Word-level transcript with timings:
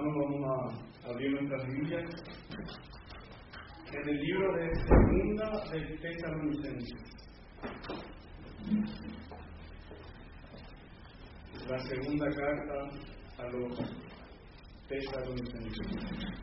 hermanos, 0.00 0.14
vamos 0.16 0.42
a 1.04 1.10
abrir 1.10 1.30
nuestras 1.32 1.66
Biblias 1.66 2.10
en 3.92 4.08
el 4.08 4.16
libro 4.16 4.56
de 4.56 4.74
Segunda 4.74 5.46
de 5.72 5.80
Tesalonicenses. 5.98 7.00
La 11.68 11.78
segunda 11.78 12.26
carta 12.30 12.74
a 13.38 13.48
los 13.50 13.78
Tesalonicenses. 14.88 16.40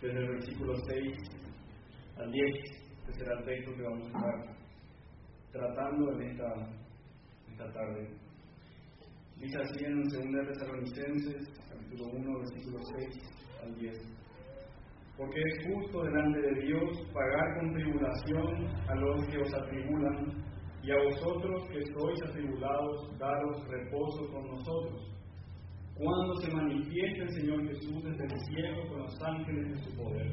desde 0.00 0.18
el 0.18 0.28
versículo 0.28 0.76
6 0.76 1.16
al 2.16 2.32
10, 2.32 2.54
que 3.06 3.12
será 3.12 3.38
el 3.38 3.44
texto 3.44 3.74
que 3.74 3.82
vamos 3.82 4.10
a 4.14 4.30
estar 5.46 5.64
tratando 6.00 6.12
en 6.12 6.30
esta, 6.30 6.54
esta 7.50 7.72
tarde. 7.72 8.08
Dice 9.40 9.58
así 9.58 9.84
en 9.84 10.02
2 10.02 10.12
Tesalonicenses, 10.48 11.48
capítulo 11.68 12.10
1, 12.12 12.38
versículo 12.38 12.78
6 12.98 13.08
al 13.62 13.74
10. 13.76 13.98
Porque 15.16 15.40
es 15.40 15.66
justo 15.66 16.02
delante 16.02 16.40
de 16.40 16.60
Dios 16.62 17.06
pagar 17.12 17.58
con 17.58 17.72
tribulación 17.72 18.66
a 18.88 18.94
los 18.94 19.26
que 19.28 19.38
os 19.38 19.54
atribulan, 19.54 20.50
y 20.82 20.90
a 20.90 20.96
vosotros 21.04 21.68
que 21.68 21.84
sois 21.92 22.22
atribulados, 22.22 23.18
daros 23.18 23.68
reposo 23.68 24.32
con 24.32 24.46
nosotros 24.46 25.16
cuando 25.94 26.34
se 26.36 26.54
manifieste 26.54 27.20
el 27.20 27.28
Señor 27.28 27.68
Jesús 27.68 28.02
desde 28.02 28.24
el 28.24 28.40
cielo 28.48 28.88
con 28.88 29.00
los 29.00 29.22
ángeles 29.22 29.68
de 29.68 29.84
su 29.84 29.96
poder. 29.98 30.32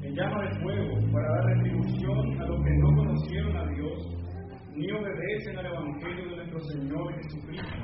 En 0.00 0.14
llama 0.14 0.48
de 0.48 0.60
fuego 0.62 1.12
para 1.12 1.28
dar 1.28 1.44
retribución 1.44 2.40
a 2.40 2.46
los 2.46 2.64
que 2.64 2.70
no 2.78 2.96
conocieron 2.96 3.56
a 3.58 3.66
Dios 3.74 4.19
ni 4.74 4.90
obedecen 4.92 5.58
al 5.58 5.66
Evangelio 5.66 6.30
de 6.30 6.36
nuestro 6.36 6.60
Señor 6.60 7.14
Jesucristo, 7.14 7.76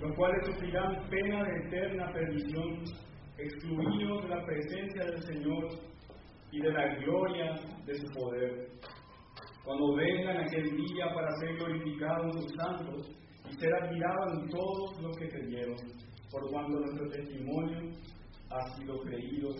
los 0.00 0.16
cuales 0.16 0.46
sufrirán 0.46 1.08
pena 1.10 1.44
de 1.44 1.66
eterna 1.66 2.12
perdición, 2.12 2.84
excluidos 3.38 4.22
de 4.22 4.28
la 4.28 4.44
presencia 4.44 5.04
del 5.04 5.22
Señor 5.22 5.64
y 6.50 6.60
de 6.60 6.72
la 6.72 6.94
gloria 6.96 7.54
de 7.84 7.94
su 7.94 8.06
poder. 8.12 8.68
Cuando 9.64 9.96
vengan 9.96 10.38
aquel 10.38 10.64
día 10.64 11.12
para 11.14 11.30
ser 11.40 11.56
glorificados 11.56 12.36
sus 12.36 12.52
santos 12.54 13.16
y 13.50 13.54
ser 13.54 13.74
admirados 13.74 14.42
en 14.42 14.48
todos 14.48 15.02
los 15.02 15.16
que 15.18 15.28
creyeron 15.28 15.76
por 16.30 16.50
cuanto 16.50 16.78
nuestro 16.78 17.08
testimonio 17.08 17.90
ha 18.50 18.76
sido 18.76 18.98
creído 19.00 19.50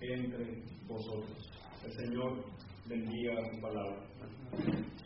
entre 0.00 0.62
vosotros. 0.86 1.50
El 1.84 1.92
Señor 1.92 2.44
bendiga 2.86 3.34
su 3.52 3.60
palabra. 3.60 5.01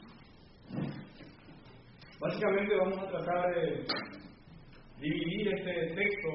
Básicamente 2.21 2.77
vamos 2.77 2.99
a 2.99 3.09
tratar 3.09 3.55
de 3.55 3.87
dividir 5.01 5.55
este 5.55 5.95
texto 5.95 6.29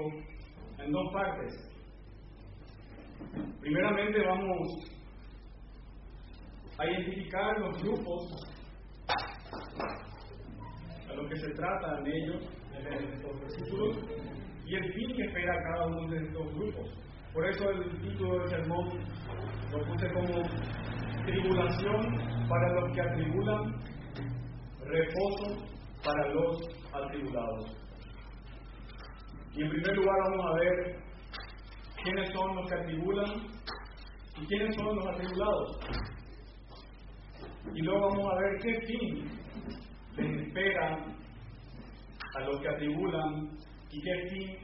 en 0.80 0.92
dos 0.92 1.14
partes. 1.14 1.72
Primeramente 3.60 4.22
vamos 4.26 4.68
a 6.78 6.86
identificar 6.86 7.60
los 7.60 7.82
grupos 7.82 8.52
a 11.10 11.14
los 11.14 11.30
que 11.30 11.36
se 11.36 11.50
trata 11.50 12.00
en 12.00 12.08
ellos, 12.08 12.50
en 12.78 13.14
estos 13.14 13.40
versículos, 13.42 13.98
y 14.66 14.76
el 14.76 14.94
fin 14.94 15.16
que 15.16 15.24
espera 15.26 15.54
cada 15.64 15.88
uno 15.88 16.10
de 16.10 16.18
estos 16.26 16.56
grupos. 16.56 16.90
Por 17.34 17.48
eso 17.48 17.70
el 17.70 18.02
título 18.02 18.40
del 18.40 18.50
sermón 18.50 18.90
lo 19.72 19.86
puse 19.86 20.12
como 20.14 20.42
tribulación 21.26 22.48
para 22.48 22.74
los 22.74 22.92
que 22.94 23.02
atribulan, 23.02 23.74
reposo 24.92 25.66
para 26.04 26.28
los 26.34 26.58
atribulados. 26.94 27.78
Y 29.54 29.64
en 29.64 29.70
primer 29.70 29.98
lugar 29.98 30.16
vamos 30.24 30.46
a 30.46 30.60
ver 30.60 30.96
quiénes 32.04 32.34
son 32.34 32.56
los 32.56 32.70
que 32.70 32.76
atribulan 32.76 33.48
y 34.42 34.46
quiénes 34.46 34.76
son 34.76 34.96
los 34.96 35.08
atribulados. 35.08 35.80
Y 37.74 37.82
luego 37.82 38.10
vamos 38.10 38.32
a 38.32 38.40
ver 38.40 38.58
qué 38.62 38.86
fin 38.88 39.42
les 40.18 40.48
espera 40.48 41.06
a 42.36 42.40
los 42.42 42.62
que 42.62 42.70
atribulan 42.70 43.50
y 43.92 44.02
qué 44.02 44.30
fin 44.30 44.58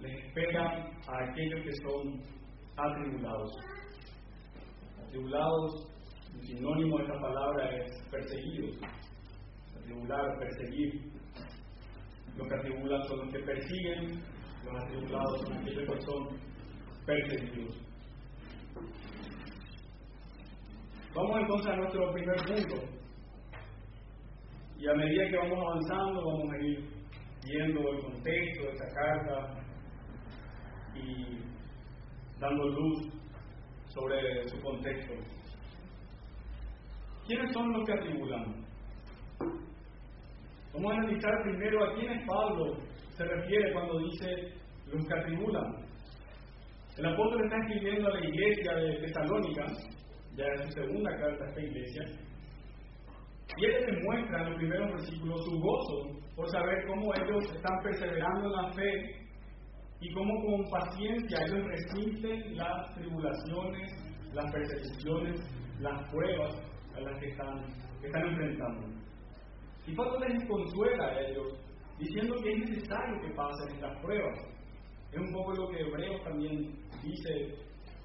les 0.00 0.24
espera 0.24 0.90
a 1.08 1.30
aquellos 1.30 1.64
que 1.64 1.72
son 1.84 2.22
atribulados. 2.76 3.50
Atribulados, 5.06 5.86
un 6.34 6.42
sinónimo 6.42 6.98
de 6.98 7.04
esta 7.04 7.20
palabra 7.20 7.76
es 7.76 8.08
perseguidos. 8.10 8.78
Atribular, 9.82 10.38
perseguir. 10.38 11.12
Los 12.36 12.48
que 12.48 12.54
atribulan 12.54 13.02
son 13.04 13.18
los 13.18 13.32
que 13.32 13.38
persiguen, 13.40 14.22
los 14.64 14.82
atribulados 14.82 15.40
son 15.42 15.52
aquellos 15.58 15.92
que 15.92 16.00
son 16.00 16.28
perseguidos. 17.04 17.76
Vamos 21.14 21.40
entonces 21.40 21.66
a 21.72 21.76
nuestro 21.76 22.12
primer 22.12 22.36
punto. 22.36 23.02
Y 24.78 24.88
a 24.88 24.94
medida 24.94 25.28
que 25.28 25.36
vamos 25.36 25.58
avanzando, 25.58 26.24
vamos 26.24 26.52
a 26.52 26.58
ir 26.58 26.88
viendo 27.44 27.80
el 27.92 28.02
contexto 28.02 28.62
de 28.62 28.70
esta 28.70 28.94
carta 28.94 29.62
y 30.94 31.38
dando 32.40 32.68
luz 32.68 33.12
sobre 33.88 34.48
su 34.48 34.60
contexto. 34.62 35.12
¿Quiénes 37.26 37.52
son 37.52 37.72
los 37.72 37.84
que 37.84 37.92
atribulan? 37.92 38.61
Vamos 40.74 40.92
a 40.92 40.96
analizar 40.96 41.42
primero 41.42 41.84
a 41.84 41.94
quiénes 41.94 42.26
Pablo 42.26 42.76
se 43.16 43.24
refiere 43.24 43.72
cuando 43.72 43.98
dice 43.98 44.54
los 44.86 45.06
que 45.06 45.14
atribulan. 45.14 45.76
El 46.96 47.06
apóstol 47.06 47.44
está 47.44 47.56
escribiendo 47.58 48.08
a 48.08 48.14
la 48.18 48.26
iglesia 48.26 48.74
de 48.74 49.00
Tesalónica, 49.00 49.66
ya 50.34 50.44
es 50.46 50.62
su 50.62 50.80
segunda 50.80 51.10
carta 51.18 51.44
a 51.44 51.48
esta 51.48 51.60
iglesia, 51.60 52.02
y 53.58 53.64
él 53.66 53.86
demuestra 53.86 54.42
en 54.42 54.48
los 54.50 54.58
primeros 54.58 54.92
versículos 54.92 55.44
su 55.44 55.60
gozo 55.60 56.22
por 56.36 56.48
saber 56.50 56.86
cómo 56.86 57.14
ellos 57.14 57.44
están 57.54 57.82
perseverando 57.82 58.46
en 58.46 58.52
la 58.52 58.72
fe 58.72 59.22
y 60.00 60.12
cómo 60.12 60.32
con 60.44 60.70
paciencia 60.70 61.38
ellos 61.46 61.66
resisten 61.66 62.56
las 62.56 62.94
tribulaciones, 62.94 63.92
las 64.32 64.52
persecuciones, 64.52 65.40
las 65.80 66.10
pruebas 66.10 66.54
a 66.96 67.00
las 67.00 67.20
que 67.20 67.28
están, 67.28 67.64
están 68.02 68.26
enfrentando. 68.26 69.02
Y 69.86 69.94
Pablo 69.94 70.18
les 70.20 70.48
consuela 70.48 71.06
a 71.06 71.20
ellos 71.20 71.58
diciendo 71.98 72.36
que 72.42 72.52
es 72.52 72.58
necesario 72.70 73.20
que 73.20 73.34
pasen 73.34 73.74
estas 73.74 74.00
pruebas. 74.00 74.38
Es 75.12 75.20
un 75.20 75.32
poco 75.32 75.52
lo 75.52 75.68
que 75.68 75.80
Hebreos 75.80 76.22
también 76.24 76.74
dice, 77.02 77.54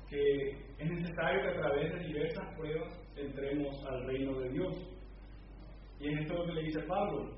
que 0.09 0.49
es 0.77 0.89
necesario 0.89 1.41
que 1.41 1.49
a 1.49 1.61
través 1.61 1.93
de 1.93 2.07
diversas 2.07 2.55
pruebas 2.55 2.93
entremos 3.15 3.75
al 3.85 4.05
reino 4.07 4.39
de 4.39 4.49
Dios. 4.49 4.75
Y 5.99 6.07
en 6.07 6.19
esto 6.19 6.33
es 6.33 6.39
lo 6.39 6.45
que 6.45 6.53
le 6.53 6.63
dice 6.63 6.81
Pablo. 6.83 7.31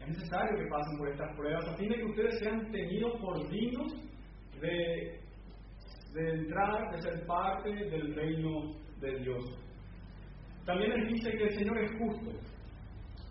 Es 0.00 0.08
necesario 0.08 0.58
que 0.58 0.70
pasen 0.70 0.98
por 0.98 1.08
estas 1.08 1.36
pruebas 1.36 1.68
a 1.68 1.76
fin 1.76 1.88
de 1.88 1.96
que 1.96 2.04
ustedes 2.04 2.38
sean 2.38 2.70
tenidos 2.70 3.20
por 3.20 3.48
dignos 3.48 3.92
de, 4.60 5.20
de 6.14 6.30
entrar, 6.30 6.90
de 6.90 7.02
ser 7.02 7.26
parte 7.26 7.70
del 7.70 8.14
reino 8.14 8.72
de 9.00 9.18
Dios. 9.20 9.44
También 10.64 10.90
les 10.90 11.12
dice 11.12 11.30
que 11.30 11.44
el 11.44 11.54
Señor 11.58 11.78
es 11.78 11.90
justo 11.98 12.53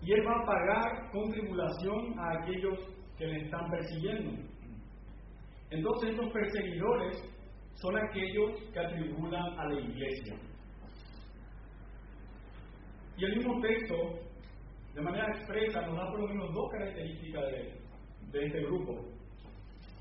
y 0.04 0.12
Él 0.12 0.28
va 0.28 0.42
a 0.42 0.46
pagar 0.46 1.12
con 1.12 1.32
tribulación 1.32 2.20
a 2.20 2.42
aquellos 2.42 2.78
que 3.18 3.26
le 3.26 3.44
están 3.44 3.70
persiguiendo. 3.70 4.32
Entonces 5.70 6.10
estos 6.12 6.32
perseguidores 6.32 7.34
son 7.76 7.98
aquellos 7.98 8.62
que 8.72 8.80
atribulan 8.80 9.60
a 9.60 9.66
la 9.68 9.80
iglesia. 9.80 10.36
Y 13.18 13.26
el 13.26 13.38
mismo 13.38 13.62
texto, 13.62 13.96
de 14.94 15.02
manera 15.02 15.28
expresa, 15.36 15.82
nos 15.82 15.96
da 15.96 16.10
por 16.12 16.20
lo 16.20 16.28
menos 16.28 16.54
dos 16.54 16.72
características 16.72 17.44
de, 18.32 18.46
este 18.46 18.62
grupo. 18.64 19.06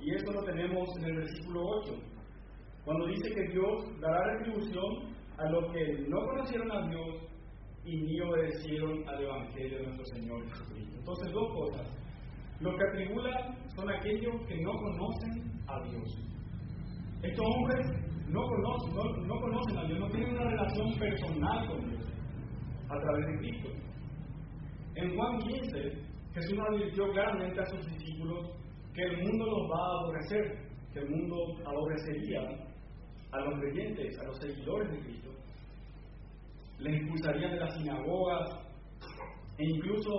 Y 0.01 0.15
esto 0.15 0.33
lo 0.33 0.43
tenemos 0.45 0.89
en 0.99 1.05
el 1.05 1.17
versículo 1.17 1.63
8, 1.85 1.95
cuando 2.85 3.07
dice 3.07 3.35
que 3.35 3.53
Dios 3.53 4.01
dará 4.01 4.35
retribución 4.35 5.15
a 5.39 5.51
los 5.51 5.73
que 5.73 6.05
no 6.09 6.27
conocieron 6.27 6.73
a 6.73 6.89
Dios 6.89 7.32
y 7.85 7.97
ni 7.97 8.21
obedecieron 8.21 9.09
al 9.09 9.23
Evangelio 9.23 9.79
de 9.79 9.85
nuestro 9.87 10.07
Señor 10.17 10.49
Jesucristo. 10.49 10.97
Entonces, 10.99 11.33
dos 11.33 11.53
cosas. 11.53 12.03
Los 12.61 12.75
que 12.77 12.85
atribulan 12.89 13.59
son 13.75 13.91
aquellos 13.91 14.47
que 14.47 14.61
no 14.63 14.73
conocen 14.73 15.53
a 15.67 15.83
Dios. 15.89 16.19
Estos 17.23 17.47
hombres 17.47 17.87
no 18.29 18.41
conocen, 18.41 18.95
no, 18.95 19.27
no 19.27 19.41
conocen 19.41 19.79
a 19.79 19.85
Dios, 19.85 19.99
no 19.99 20.09
tienen 20.11 20.31
una 20.35 20.51
relación 20.51 20.99
personal 20.99 21.69
con 21.69 21.91
Dios 21.91 22.13
a 22.89 23.01
través 23.01 23.27
de 23.27 23.39
Cristo. 23.39 23.69
En 24.95 25.17
Juan 25.17 25.39
15, 25.39 25.93
Jesús 26.35 26.59
advirtió 26.71 27.11
claramente 27.13 27.61
a 27.61 27.67
sus 27.67 27.87
discípulos 27.87 28.51
que 28.95 29.03
el 29.03 29.23
mundo 29.25 29.47
los 29.47 29.71
va 29.71 29.79
a 29.79 30.01
aborrecer, 30.01 30.59
que 30.93 31.01
el 31.01 31.11
mundo 31.11 31.37
aborrecería 31.67 32.41
a 33.33 33.41
los 33.41 33.61
creyentes, 33.61 34.19
a 34.19 34.25
los 34.25 34.39
seguidores 34.39 34.91
de 34.91 35.01
Cristo. 35.01 35.32
Les 36.83 36.95
expulsarían 37.01 37.53
de 37.53 37.61
las 37.61 37.75
sinagogas 37.77 38.49
e 39.59 39.65
incluso 39.65 40.11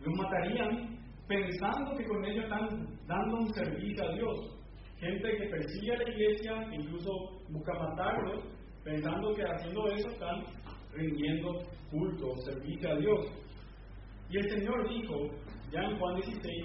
los 0.00 0.14
matarían 0.16 0.98
pensando 1.28 1.96
que 1.96 2.04
con 2.04 2.24
ellos 2.24 2.44
están 2.44 2.86
dando 3.06 3.36
un 3.36 3.52
servicio 3.52 4.02
a 4.02 4.14
Dios. 4.14 4.58
Gente 4.98 5.36
que 5.36 5.46
persigue 5.48 5.92
a 5.92 5.98
la 5.98 6.10
iglesia, 6.10 6.68
incluso 6.72 7.10
busca 7.50 7.72
matarlos, 7.74 8.44
pensando 8.82 9.34
que 9.34 9.42
haciendo 9.42 9.88
eso 9.88 10.08
están 10.08 10.44
rindiendo 10.94 11.58
culto, 11.90 12.34
servicio 12.44 12.90
a 12.90 12.96
Dios. 12.96 13.26
Y 14.30 14.38
el 14.38 14.50
Señor 14.50 14.88
dijo, 14.88 15.14
ya 15.70 15.80
en 15.80 15.98
Juan 15.98 16.14
16, 16.14 16.64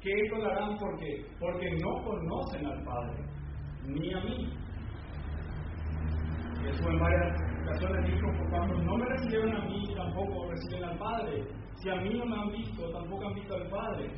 que 0.00 0.10
esto 0.10 0.36
lo 0.36 0.46
harán 0.46 0.78
porque, 0.78 1.26
porque 1.40 1.70
no 1.82 2.04
conocen 2.04 2.66
al 2.66 2.84
Padre, 2.84 3.24
ni 3.86 4.14
a 4.14 4.20
mí. 4.20 4.52
Eso 6.68 6.88
en 6.88 6.98
varias 6.98 7.53
dijo, 8.06 8.26
por 8.50 8.84
no 8.84 8.96
me 8.96 9.06
recibieron 9.06 9.56
a 9.56 9.64
mí, 9.64 9.94
tampoco 9.94 10.50
reciben 10.50 10.84
al 10.84 10.98
Padre. 10.98 11.44
Si 11.76 11.88
a 11.90 11.96
mí 11.96 12.14
no 12.14 12.26
me 12.26 12.36
han 12.36 12.50
visto, 12.52 12.90
tampoco 12.92 13.26
han 13.26 13.34
visto 13.34 13.54
al 13.54 13.68
Padre. 13.68 14.10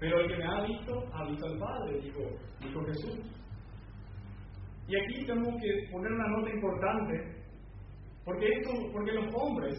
Pero 0.00 0.20
el 0.20 0.28
que 0.28 0.36
me 0.36 0.44
ha 0.44 0.66
visto, 0.66 1.04
ha 1.12 1.24
visto 1.26 1.46
al 1.46 1.58
Padre, 1.58 2.00
dijo, 2.00 2.20
dijo 2.60 2.84
Jesús. 2.86 3.20
Y 4.88 4.96
aquí 4.96 5.26
tenemos 5.26 5.54
que 5.60 5.88
poner 5.92 6.12
una 6.12 6.28
nota 6.28 6.50
importante, 6.50 7.42
porque, 8.24 8.46
esto, 8.48 8.70
porque 8.92 9.12
los 9.12 9.34
hombres, 9.34 9.78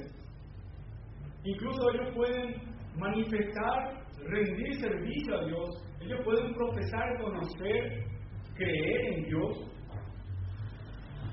incluso 1.44 1.90
ellos 1.92 2.16
pueden 2.16 2.56
manifestar, 2.98 4.02
rendir 4.26 4.80
servicio 4.80 5.38
a 5.38 5.46
Dios, 5.46 5.70
ellos 6.00 6.20
pueden 6.24 6.54
profesar, 6.54 7.22
conocer, 7.22 8.06
creer 8.56 9.14
en 9.14 9.26
Dios, 9.26 9.73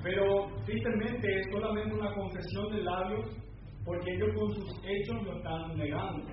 pero 0.03 0.47
tristemente 0.65 1.39
es 1.39 1.47
solamente 1.51 1.93
una 1.93 2.13
confesión 2.13 2.71
de 2.71 2.83
labios 2.83 3.25
porque 3.85 4.11
ellos 4.11 4.29
con 4.35 4.49
sus 4.55 4.85
hechos 4.85 5.23
lo 5.23 5.37
están 5.37 5.77
negando. 5.77 6.27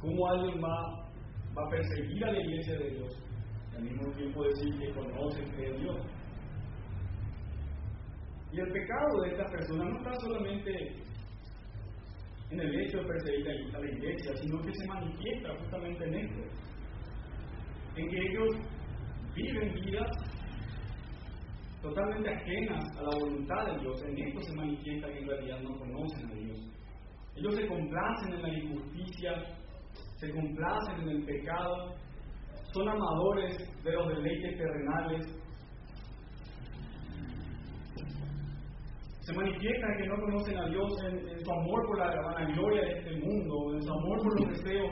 ¿Cómo 0.00 0.28
alguien 0.28 0.62
va, 0.62 1.08
va 1.56 1.66
a 1.66 1.70
perseguir 1.70 2.24
a 2.24 2.32
la 2.32 2.40
iglesia 2.40 2.78
de 2.78 2.90
Dios 2.90 3.24
al 3.76 3.82
mismo 3.82 4.12
tiempo 4.12 4.44
decir 4.44 4.78
que 4.78 4.92
conoce, 4.92 5.42
cree 5.54 5.70
en 5.70 5.82
Dios? 5.82 5.96
Y 8.52 8.60
el 8.60 8.72
pecado 8.72 9.20
de 9.22 9.30
esta 9.30 9.44
persona 9.44 9.84
no 9.84 9.98
está 9.98 10.14
solamente 10.20 10.96
en 12.50 12.60
el 12.60 12.80
hecho 12.80 12.98
de 12.98 13.04
perseguir 13.04 13.48
a 13.74 13.78
la 13.78 13.90
iglesia, 13.90 14.32
sino 14.36 14.62
que 14.62 14.72
se 14.72 14.86
manifiesta 14.86 15.54
justamente 15.58 16.04
en 16.04 16.14
esto, 16.14 16.42
en 17.96 18.08
que 18.08 18.16
ellos 18.16 18.48
viven 19.34 19.74
vidas 19.74 20.37
totalmente 21.88 22.30
ajenas 22.30 22.84
a 22.98 23.02
la 23.02 23.18
voluntad 23.18 23.66
de 23.66 23.78
Dios. 23.80 24.02
En 24.02 24.18
esto 24.18 24.40
se 24.40 24.56
manifiesta 24.56 25.08
que 25.08 25.18
en 25.18 25.28
realidad 25.28 25.60
no 25.60 25.78
conocen 25.78 26.30
a 26.30 26.34
Dios. 26.34 26.58
Ellos 27.36 27.54
se 27.54 27.66
complacen 27.66 28.34
en 28.34 28.42
la 28.42 28.48
injusticia, 28.48 29.32
se 30.16 30.30
complacen 30.32 31.00
en 31.02 31.08
el 31.08 31.24
pecado, 31.24 31.94
son 32.72 32.88
amadores 32.88 33.56
de 33.84 33.92
los 33.92 34.08
deleites 34.08 34.58
terrenales. 34.58 35.26
Se 39.20 39.34
manifiesta 39.34 39.86
que 39.98 40.06
no 40.08 40.16
conocen 40.16 40.58
a 40.58 40.68
Dios 40.68 40.92
en, 41.04 41.44
su 41.44 41.52
amor 41.52 41.86
por 41.86 41.98
la 41.98 42.22
vanagloria 42.22 42.82
de 42.82 42.98
este 42.98 43.20
mundo, 43.20 43.74
en 43.74 43.82
su 43.82 43.92
amor 43.92 44.18
por 44.22 44.40
los 44.40 44.48
deseos 44.56 44.90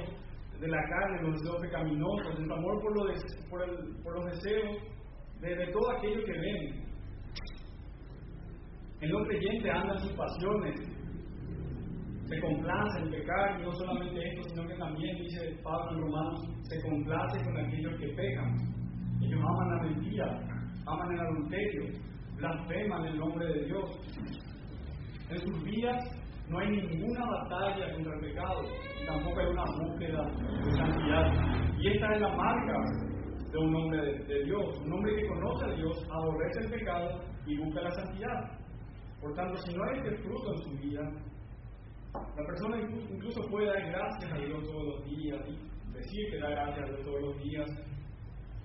de 0.61 0.69
la 0.69 0.83
carne, 0.89 1.23
los 1.23 1.41
deseos 1.41 1.61
pecaminosos, 1.63 2.39
en 2.39 2.47
su 2.47 2.53
amor 2.53 2.83
por, 2.83 2.95
por, 3.51 4.03
por 4.03 4.15
los 4.15 4.25
deseos 4.27 4.77
de, 5.41 5.67
todo 5.73 5.91
aquello 5.91 6.25
que 6.25 6.33
ven. 6.33 6.86
El 9.01 9.11
no 9.11 9.25
creyente 9.27 9.71
anda 9.71 9.93
en 9.95 10.01
sus 10.01 10.13
pasiones, 10.13 10.75
se 12.27 12.41
complace 12.41 13.03
en 13.03 13.11
pecar, 13.11 13.61
y 13.61 13.63
no 13.63 13.73
solamente 13.73 14.29
esto, 14.29 14.49
sino 14.49 14.67
que 14.67 14.75
también, 14.75 15.17
dice 15.19 15.59
Pablo 15.63 15.93
en 15.93 16.01
Romanos, 16.03 16.41
se 16.63 16.83
complace 16.83 17.45
con 17.45 17.57
aquellos 17.57 18.01
que 18.01 18.09
pecan. 18.09 18.57
Ellos 19.23 19.41
aman 19.41 19.77
la 19.77 19.83
mentira, 19.83 20.41
aman 20.87 21.13
el 21.13 21.21
adulterio, 21.21 21.85
blasfeman 22.37 23.07
el 23.07 23.19
nombre 23.19 23.47
de 23.47 23.65
Dios. 23.67 23.91
En 25.31 25.39
sus 25.39 25.65
vidas 25.65 26.05
no 26.49 26.59
hay 26.59 26.71
ninguna 26.71 27.27
batalla 27.27 27.93
contra 27.93 28.15
el 28.15 28.21
pecado, 28.21 28.63
tampoco 29.07 29.41
hay 29.41 29.47
una 29.47 29.65
búsqueda 29.81 30.25
de 30.65 30.73
santidad. 30.73 31.77
Y 31.79 31.89
esta 31.89 32.15
es 32.15 32.21
la 32.21 32.37
marca 32.37 32.79
de 33.51 33.59
un 33.59 33.75
hombre 33.75 34.25
de, 34.25 34.45
Dios. 34.45 34.79
Un 34.85 34.93
hombre 34.93 35.17
que 35.17 35.29
conoce 35.29 35.65
a 35.65 35.75
Dios, 35.75 36.09
aborrece 36.11 36.61
el 36.61 36.71
pecado 36.71 37.21
y 37.47 37.57
busca 37.59 37.83
la 37.83 37.91
santidad. 37.91 38.66
Por 39.27 39.35
tanto, 39.35 39.57
si 39.63 39.75
no 39.75 39.83
hay 39.83 39.99
este 39.99 40.23
fruto 40.23 40.53
en 40.53 40.59
su 40.59 40.71
vida, 40.79 41.03
la 42.15 42.47
persona 42.47 42.79
incluso 43.11 43.41
puede 43.51 43.67
dar 43.67 43.91
gracias 43.91 44.33
a 44.33 44.39
Dios 44.39 44.63
todos 44.63 44.85
los 44.85 45.05
días 45.05 45.41
y 45.49 45.93
decir 45.93 46.31
que 46.31 46.39
da 46.39 46.51
gracias 46.51 46.79
a 46.79 46.93
Dios 46.93 47.01
todos 47.05 47.21
los 47.23 47.43
días. 47.43 47.67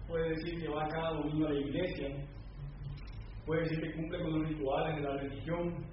Puede 0.07 0.29
decir 0.29 0.61
que 0.61 0.69
va 0.69 0.87
cada 0.87 1.13
domingo 1.13 1.47
a 1.47 1.53
la 1.53 1.59
iglesia. 1.59 2.27
Puede 3.47 3.61
decir 3.61 3.81
que 3.81 3.93
cumple 3.93 4.21
con 4.21 4.39
los 4.39 4.49
rituales 4.49 4.95
de 4.97 5.01
la 5.01 5.17
religión. 5.17 5.85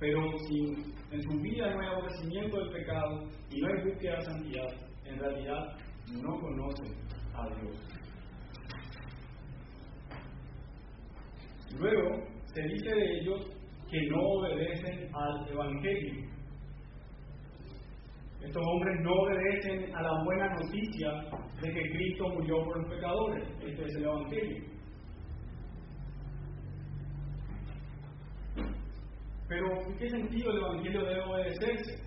Pero 0.00 0.20
si 0.48 0.58
en 1.12 1.22
su 1.22 1.40
vida 1.40 1.72
no 1.72 1.80
hay 1.80 1.86
aborrecimiento 1.86 2.58
del 2.58 2.70
pecado 2.70 3.22
y 3.50 3.60
no 3.60 3.68
hay 3.68 3.84
búsqueda 3.84 4.16
de 4.16 4.22
santidad, 4.22 4.68
en 5.04 5.18
realidad 5.20 5.76
no 6.10 6.40
conoce 6.40 6.92
a 7.34 7.46
Dios. 7.54 7.94
Luego 11.78 12.33
se 12.54 12.62
dice 12.62 12.88
de 12.88 13.18
ellos 13.18 13.40
que 13.90 14.00
no 14.08 14.20
obedecen 14.20 15.10
al 15.14 15.48
Evangelio. 15.48 16.24
Estos 18.40 18.62
hombres 18.62 19.00
no 19.00 19.12
obedecen 19.12 19.94
a 19.94 20.02
la 20.02 20.24
buena 20.24 20.48
noticia 20.54 21.10
de 21.60 21.72
que 21.72 21.90
Cristo 21.90 22.28
murió 22.28 22.64
por 22.64 22.78
los 22.78 22.90
pecadores. 22.90 23.48
Este 23.66 23.84
es 23.84 23.94
el 23.96 24.04
Evangelio. 24.04 24.64
Pero, 29.48 29.82
¿en 29.86 29.96
qué 29.98 30.10
sentido 30.10 30.50
el 30.50 30.58
Evangelio 30.58 31.04
debe 31.04 31.20
obedecerse? 31.22 32.02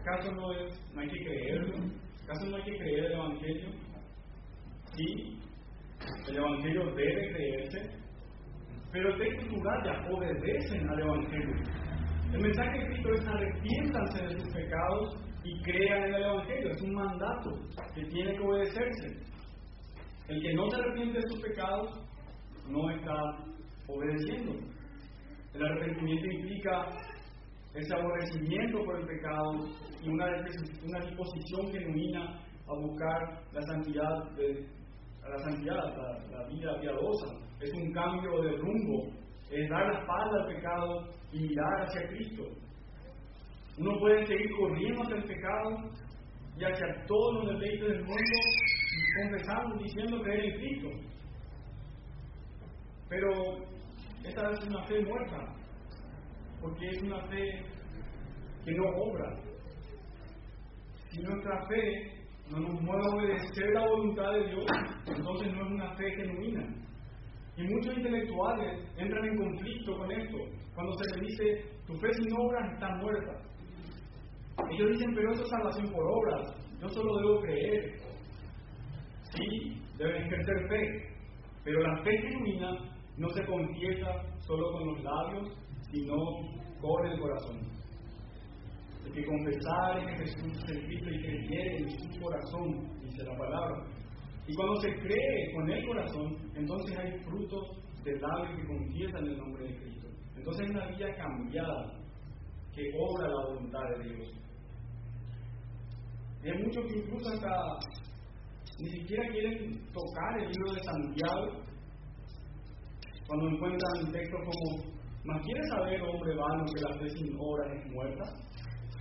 ¿Acaso 0.00 0.32
no, 0.32 0.52
es, 0.52 0.94
no 0.94 1.00
hay 1.00 1.08
que 1.08 1.24
creerlo? 1.24 1.76
¿Acaso 2.24 2.46
no 2.46 2.56
hay 2.56 2.62
que 2.64 2.78
creer 2.78 3.04
el 3.04 3.12
Evangelio? 3.12 3.68
Sí, 4.94 5.38
el 6.28 6.36
Evangelio 6.36 6.94
debe 6.94 7.32
creerse, 7.32 8.01
pero 8.92 9.16
texto 9.16 9.56
ya 9.84 10.06
obedecen 10.12 10.88
al 10.90 11.00
Evangelio. 11.00 11.54
El 12.32 12.42
mensaje 12.42 12.78
de 12.78 12.86
Cristo 12.86 13.12
es 13.14 13.26
arrepiéntanse 13.26 14.22
de 14.22 14.40
sus 14.40 14.52
pecados 14.52 15.16
y 15.44 15.62
crean 15.62 16.04
en 16.04 16.14
el 16.14 16.22
Evangelio. 16.22 16.70
Es 16.70 16.82
un 16.82 16.94
mandato 16.94 17.50
que 17.94 18.04
tiene 18.04 18.34
que 18.34 18.40
obedecerse. 18.40 19.16
El 20.28 20.42
que 20.42 20.54
no 20.54 20.70
se 20.70 20.76
arrepiente 20.76 21.18
de 21.18 21.28
sus 21.28 21.40
pecados 21.40 21.90
no 22.68 22.90
está 22.90 23.14
obedeciendo. 23.88 24.52
El 25.54 25.62
arrepentimiento 25.62 26.26
implica 26.26 26.88
ese 27.74 27.94
aborrecimiento 27.94 28.84
por 28.84 29.00
el 29.00 29.06
pecado 29.06 29.52
y 30.02 30.08
una, 30.08 30.26
una 30.26 31.06
disposición 31.06 31.72
genuina 31.72 32.40
a 32.68 32.74
buscar 32.74 33.42
la 33.52 33.62
santidad 33.62 34.30
de, 34.36 34.66
a 35.24 35.28
la 35.28 35.38
santidad, 35.38 35.76
la, 36.30 36.46
vida 36.48 36.80
piadosa. 36.80 37.26
Es 37.60 37.72
un 37.74 37.92
cambio 37.92 38.42
de 38.42 38.56
rumbo, 38.56 39.08
es 39.50 39.68
dar 39.68 39.86
la 39.86 40.00
espalda 40.00 40.42
al 40.42 40.54
pecado 40.54 41.08
y 41.32 41.40
mirar 41.40 41.82
hacia 41.82 42.08
Cristo. 42.08 42.42
Uno 43.78 43.98
puede 44.00 44.26
seguir 44.26 44.50
corriendo 44.58 45.02
hacia 45.02 45.16
el 45.16 45.24
pecado 45.24 45.70
y 46.58 46.64
hacia 46.64 47.06
todos 47.06 47.34
los 47.34 47.54
deleites 47.54 47.88
del 47.88 48.04
mundo, 48.04 48.22
confesando, 49.22 49.76
diciendo 49.78 50.22
creer 50.22 50.44
en 50.44 50.56
Cristo. 50.58 50.88
Pero 53.08 53.30
esta 54.24 54.50
es 54.50 54.66
una 54.66 54.84
fe 54.84 55.00
muerta, 55.04 55.54
porque 56.60 56.88
es 56.88 57.02
una 57.02 57.20
fe 57.28 57.64
que 58.64 58.72
no 58.72 58.84
obra. 58.84 59.36
Si 61.10 61.20
nuestra 61.22 61.66
fe 61.66 62.21
no 62.52 62.60
nos 62.60 62.82
mueve 62.82 63.02
a 63.02 63.14
obedecer 63.16 63.72
la 63.72 63.88
voluntad 63.88 64.32
de 64.32 64.46
Dios, 64.48 64.66
entonces 65.06 65.52
no 65.54 65.64
es 65.64 65.72
una 65.72 65.96
fe 65.96 66.10
genuina. 66.16 66.66
Y 67.56 67.62
muchos 67.62 67.96
intelectuales 67.96 68.88
entran 68.96 69.24
en 69.24 69.36
conflicto 69.36 69.96
con 69.96 70.12
esto, 70.12 70.38
cuando 70.74 70.92
se 70.98 71.10
les 71.10 71.28
dice, 71.28 71.64
tu 71.86 71.94
fe 71.94 72.12
sin 72.12 72.32
obras 72.32 72.72
está 72.72 72.94
muerta. 72.96 73.32
Ellos 74.70 74.90
dicen, 74.92 75.14
pero 75.14 75.32
eso 75.32 75.44
es 75.44 75.50
salvación 75.50 75.92
por 75.92 76.04
obras, 76.04 76.54
yo 76.80 76.88
solo 76.88 77.16
debo 77.18 77.40
creer. 77.40 78.00
Sí, 79.34 79.80
deben 79.96 80.26
ejercer 80.26 80.68
fe, 80.68 81.08
pero 81.64 81.80
la 81.80 82.02
fe 82.02 82.18
genuina 82.18 82.70
no 83.16 83.28
se 83.30 83.44
confiesa 83.46 84.08
solo 84.40 84.72
con 84.72 84.88
los 84.88 85.02
labios, 85.02 85.48
sino 85.90 86.16
con 86.80 87.06
el 87.06 87.18
corazón. 87.18 87.71
Que 89.14 89.26
confesar 89.26 90.06
que 90.06 90.24
Jesús 90.24 90.52
es 90.64 90.70
el 90.70 90.86
Cristo 90.86 91.10
y 91.10 91.22
creyere 91.22 91.78
en 91.78 91.90
su 91.90 92.20
corazón, 92.20 92.98
dice 93.02 93.24
la 93.24 93.36
palabra. 93.36 93.84
Y 94.46 94.54
cuando 94.54 94.80
se 94.80 94.94
cree 94.94 95.52
con 95.54 95.70
el 95.70 95.86
corazón, 95.86 96.36
entonces 96.54 96.98
hay 96.98 97.18
frutos 97.24 97.82
de 98.04 98.18
labios 98.18 98.58
que 98.58 98.66
confiesan 98.66 99.26
el 99.26 99.36
nombre 99.36 99.68
de 99.68 99.76
Cristo. 99.76 100.08
Entonces 100.36 100.64
es 100.64 100.70
una 100.70 100.86
vida 100.88 101.14
cambiada 101.16 101.92
que 102.74 102.90
obra 102.98 103.28
la 103.28 103.46
voluntad 103.46 103.82
de 103.98 104.08
Dios. 104.08 104.28
Y 106.42 106.48
hay 106.48 106.62
muchos 106.64 106.86
que 106.86 106.98
incluso 106.98 107.28
hasta 107.28 107.78
ni 108.78 108.90
siquiera 108.90 109.28
quieren 109.30 109.80
tocar 109.92 110.38
el 110.38 110.50
libro 110.50 110.72
de 110.72 110.82
Santiago 110.82 111.62
cuando 113.26 113.48
encuentran 113.48 114.12
textos 114.12 114.40
como, 114.40 114.92
¿más 115.24 115.42
quieres 115.44 115.68
saber, 115.68 116.02
hombre 116.02 116.34
vano, 116.34 116.64
que 116.74 116.80
la 116.80 116.98
fe 116.98 117.08
sin 117.10 117.36
obras 117.38 117.72
es 117.72 117.92
muerta? 117.92 118.24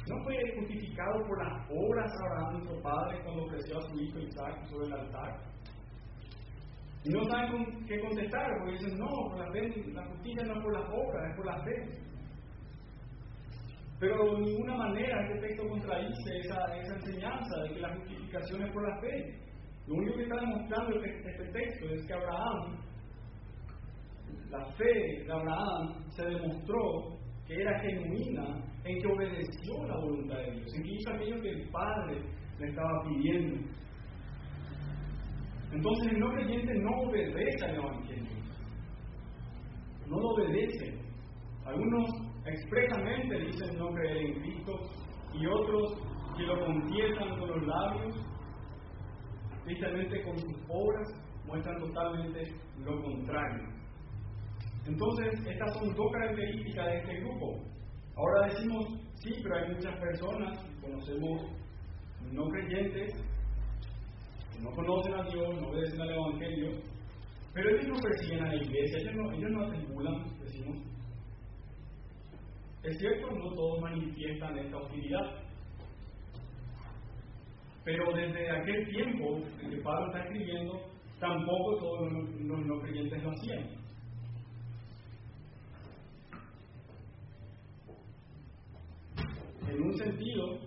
¿No 0.07 0.23
fue 0.23 0.35
justificado 0.57 1.25
por 1.27 1.45
las 1.45 1.69
obras 1.69 2.11
Abraham, 2.25 2.53
nuestro 2.53 2.81
padre, 2.81 3.23
cuando 3.23 3.43
ofreció 3.43 3.77
a 3.77 3.81
su 3.81 3.99
hijo 3.99 4.19
Isaac 4.19 4.65
sobre 4.69 4.87
el 4.87 4.93
altar? 4.93 5.39
Y 7.03 7.09
no 7.09 7.23
saben 7.25 7.85
qué 7.87 7.99
contestar, 7.99 8.47
porque 8.59 8.73
dicen, 8.73 8.97
no, 8.97 9.07
la, 9.35 9.45
la 9.45 10.07
justicia 10.07 10.43
no 10.43 10.53
es 10.57 10.63
por 10.63 10.73
las 10.73 10.89
obras, 10.89 11.29
es 11.29 11.35
por 11.35 11.45
la 11.45 11.63
fe. 11.63 12.01
Pero 13.99 14.35
de 14.35 14.41
ninguna 14.41 14.75
manera 14.77 15.21
este 15.27 15.47
texto 15.47 15.67
contradice 15.69 16.39
esa, 16.39 16.75
esa 16.75 16.95
enseñanza 16.95 17.61
de 17.63 17.73
que 17.73 17.79
la 17.81 17.95
justificación 17.95 18.63
es 18.63 18.71
por 18.71 18.89
la 18.89 18.99
fe. 18.99 19.39
Lo 19.87 19.95
único 19.95 20.15
que 20.15 20.23
está 20.23 20.35
demostrando 20.37 20.95
este, 20.95 21.29
este 21.29 21.45
texto 21.51 21.85
es 21.89 22.07
que 22.07 22.13
Abraham, 22.13 22.77
la 24.49 24.65
fe 24.73 25.23
de 25.25 25.31
Abraham 25.31 26.03
se 26.09 26.25
demostró 26.25 27.20
era 27.59 27.79
genuina 27.79 28.63
en 28.83 29.01
que 29.01 29.07
obedeció 29.07 29.85
la 29.87 29.97
voluntad 29.97 30.37
de 30.37 30.51
Dios, 30.51 30.73
en 30.75 30.83
que 30.83 30.91
hizo 30.91 31.13
aquello 31.13 31.41
que 31.41 31.49
el 31.49 31.69
Padre 31.69 32.21
le 32.59 32.67
estaba 32.67 33.03
pidiendo. 33.07 33.67
Entonces 35.71 36.13
el 36.13 36.19
no 36.19 36.31
creyente 36.33 36.73
no 36.75 36.89
obedece 37.01 37.65
al 37.65 37.75
Evangelio, 37.75 38.37
no 40.07 40.19
lo 40.19 40.27
obedece. 40.29 40.99
Algunos 41.65 42.09
expresamente 42.45 43.39
dicen 43.45 43.77
no 43.77 43.93
creer 43.93 44.17
en 44.17 44.41
Cristo 44.41 44.73
y 45.33 45.45
otros 45.45 45.97
que 46.37 46.43
lo 46.43 46.65
confiesan 46.65 47.39
con 47.39 47.49
los 47.49 47.67
labios, 47.67 48.15
tristemente 49.63 50.23
con 50.23 50.37
sus 50.37 50.57
obras 50.67 51.07
muestran 51.45 51.79
totalmente 51.79 52.43
lo 52.79 53.01
contrario. 53.01 53.80
Entonces, 54.87 55.47
estas 55.47 55.73
son 55.77 55.93
dos 55.93 56.11
características 56.11 56.85
de 56.87 56.97
este 56.97 57.19
grupo. 57.21 57.59
Ahora 58.15 58.47
decimos, 58.47 58.85
sí, 59.15 59.31
pero 59.43 59.55
hay 59.55 59.73
muchas 59.73 59.99
personas, 59.99 60.65
conocemos 60.81 61.41
no 62.31 62.47
creyentes, 62.49 63.13
que 64.53 64.61
no 64.61 64.71
conocen 64.71 65.13
a 65.13 65.23
Dios, 65.23 65.61
no 65.61 65.69
obedecen 65.69 66.01
al 66.01 66.11
Evangelio, 66.11 66.71
pero 67.53 67.69
ellos 67.69 67.87
no 67.87 67.99
persiguen 68.01 68.43
a 68.43 68.47
la 68.47 68.55
iglesia, 68.55 68.99
ellos 68.99 69.15
no, 69.15 69.31
ellos 69.31 69.51
no 69.51 69.65
atribulan, 69.65 70.39
decimos. 70.39 70.77
Es 72.83 72.97
cierto, 72.97 73.31
no 73.31 73.53
todos 73.53 73.81
manifiestan 73.81 74.57
esta 74.57 74.77
hostilidad, 74.77 75.43
pero 77.83 78.13
desde 78.13 78.49
aquel 78.49 78.89
tiempo 78.89 79.41
en 79.61 79.69
que 79.69 79.77
Pablo 79.77 80.07
está 80.07 80.23
escribiendo, 80.23 80.81
tampoco 81.19 81.77
todos 81.77 82.11
los 82.11 82.65
no 82.65 82.79
creyentes 82.81 83.23
lo 83.23 83.31
hacían. 83.31 83.80
En 89.71 89.81
un 89.81 89.93
sentido, 89.97 90.59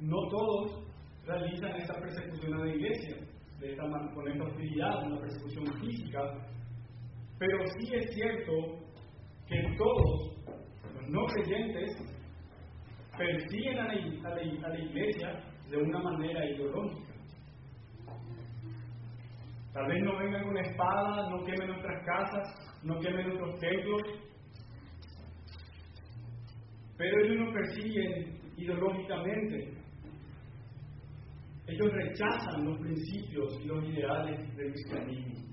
no 0.00 0.28
todos 0.28 0.84
realizan 1.26 1.76
esta 1.76 1.94
persecución 2.00 2.54
a 2.54 2.64
la 2.64 2.74
iglesia, 2.74 3.16
de 3.60 3.70
esta, 3.72 3.84
con 4.14 4.28
esta 4.28 4.44
hostilidad, 4.44 5.06
una 5.06 5.20
persecución 5.20 5.66
física, 5.80 6.20
pero 7.38 7.58
sí 7.66 7.94
es 7.94 8.14
cierto 8.14 8.52
que 9.46 9.76
todos 9.76 10.36
los 10.94 11.08
no 11.08 11.26
creyentes 11.26 11.90
persiguen 13.16 13.78
a 13.78 13.92
la, 13.92 14.30
a 14.30 14.68
la 14.68 14.78
iglesia 14.78 15.44
de 15.70 15.76
una 15.76 15.98
manera 16.00 16.44
ideológica. 16.46 17.10
Tal 19.72 19.86
vez 19.86 20.02
no 20.02 20.18
vengan 20.18 20.44
con 20.44 20.58
espada, 20.58 21.30
no 21.30 21.44
quemen 21.44 21.68
nuestras 21.68 22.04
casas, 22.04 22.80
no 22.82 22.98
quemen 22.98 23.28
nuestros 23.28 23.60
templos, 23.60 24.02
pero 26.96 27.24
ellos 27.24 27.46
no 27.46 27.52
persiguen 27.52 28.39
ideológicamente. 28.60 29.72
Ellos 31.66 31.92
rechazan 31.92 32.64
los 32.64 32.78
principios 32.80 33.60
y 33.62 33.66
los 33.66 33.84
ideales 33.84 34.56
del 34.56 34.72
cristianismo. 34.72 35.50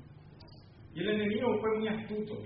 Y 0.94 1.00
el 1.02 1.10
enemigo 1.10 1.48
fue 1.60 1.78
muy 1.78 1.88
astuto, 1.90 2.42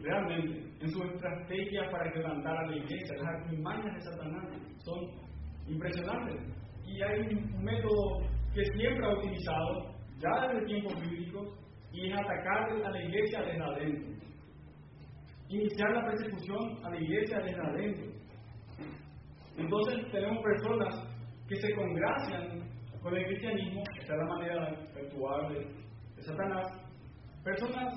realmente, 0.00 0.70
en 0.80 0.88
su 0.88 1.02
estrategia 1.02 1.90
para 1.90 2.14
levantar 2.14 2.56
a 2.56 2.66
la 2.66 2.76
iglesia. 2.76 3.16
Las 3.16 3.42
artimañas 3.42 3.94
de 3.94 4.00
Satanás 4.00 4.44
son 4.84 5.10
impresionantes. 5.66 6.36
Y 6.86 7.02
hay 7.02 7.20
un 7.20 7.64
método 7.64 8.20
que 8.54 8.64
siempre 8.76 9.04
ha 9.04 9.18
utilizado, 9.18 9.94
ya 10.18 10.48
desde 10.48 10.66
tiempos 10.66 11.00
bíblicos, 11.00 11.58
y 11.92 12.06
es 12.06 12.18
atacar 12.18 12.70
a 12.70 12.90
la 12.90 13.02
iglesia 13.02 13.42
desde 13.42 13.62
adentro. 13.62 14.14
Iniciar 15.48 15.90
la 15.92 16.04
persecución 16.04 16.84
a 16.84 16.90
la 16.90 17.00
iglesia 17.00 17.38
desde 17.40 17.60
adentro. 17.60 18.17
Entonces 19.58 20.10
tenemos 20.12 20.42
personas 20.42 20.94
que 21.48 21.56
se 21.56 21.74
congracian 21.74 22.62
con 23.02 23.16
el 23.16 23.26
cristianismo, 23.26 23.82
esta 24.00 24.14
es 24.14 24.18
la 24.18 24.26
manera 24.26 24.68
actual 24.96 25.48
de, 25.52 25.60
de 26.16 26.22
Satanás, 26.22 26.66
personas, 27.44 27.94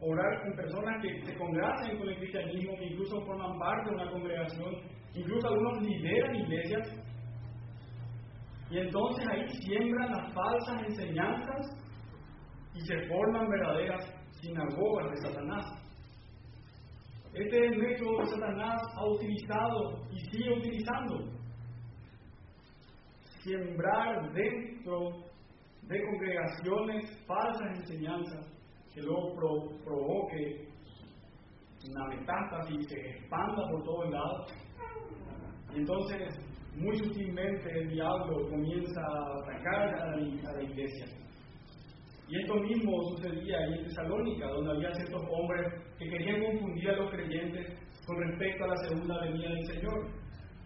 orar 0.00 0.42
con 0.42 0.54
personas 0.54 1.02
que 1.02 1.24
se 1.24 1.36
congracian 1.36 1.98
con 1.98 2.08
el 2.08 2.16
cristianismo, 2.18 2.76
que 2.76 2.86
incluso 2.86 3.20
forman 3.26 3.58
parte 3.58 3.90
de 3.90 3.96
una 3.96 4.10
congregación, 4.10 4.74
incluso 5.14 5.48
algunos 5.48 5.82
lideran 5.82 6.36
iglesias, 6.36 6.88
y 8.70 8.78
entonces 8.78 9.26
ahí 9.28 9.48
siembran 9.48 10.12
las 10.12 10.32
falsas 10.34 10.82
enseñanzas 10.88 11.66
y 12.74 12.80
se 12.82 13.08
forman 13.08 13.48
verdaderas 13.48 14.04
sinagogas 14.40 15.10
de 15.10 15.28
Satanás. 15.28 15.64
Este 17.34 17.66
es 17.66 17.72
el 17.72 17.78
método 17.78 18.18
que 18.18 18.26
Satanás 18.26 18.80
ha 18.96 19.06
utilizado 19.06 20.06
y 20.10 20.20
sigue 20.30 20.52
utilizando. 20.58 21.30
Siembrar 23.42 24.32
dentro 24.32 25.10
de 25.82 26.02
congregaciones 26.04 27.24
falsas 27.26 27.78
enseñanzas 27.78 28.46
que 28.94 29.02
luego 29.02 29.34
provoque 29.84 30.68
una 31.88 32.08
metástasis 32.08 32.76
y 32.80 32.84
se 32.84 33.10
expanda 33.10 33.68
por 33.70 33.82
todos 33.84 34.10
lados. 34.10 34.52
Y 35.74 35.78
entonces, 35.78 36.34
muy 36.74 36.96
sutilmente, 36.96 37.70
el 37.70 37.90
diablo 37.90 38.48
comienza 38.50 39.00
a 39.00 39.38
atacar 39.42 39.94
a 39.94 40.16
la 40.16 40.62
iglesia. 40.62 41.06
Y 42.28 42.40
esto 42.40 42.54
mismo 42.56 43.02
sucedía 43.08 43.58
ahí 43.58 43.78
en 43.78 43.84
Tesalónica, 43.84 44.48
donde 44.48 44.70
había 44.72 44.92
ciertos 44.92 45.22
hombres 45.30 45.66
que 45.98 46.10
querían 46.10 46.44
confundir 46.44 46.90
a 46.90 46.96
los 46.96 47.10
creyentes 47.10 47.78
con 48.06 48.16
respecto 48.18 48.64
a 48.64 48.68
la 48.68 48.76
segunda 48.76 49.20
venida 49.22 49.48
del 49.48 49.66
Señor. 49.66 50.10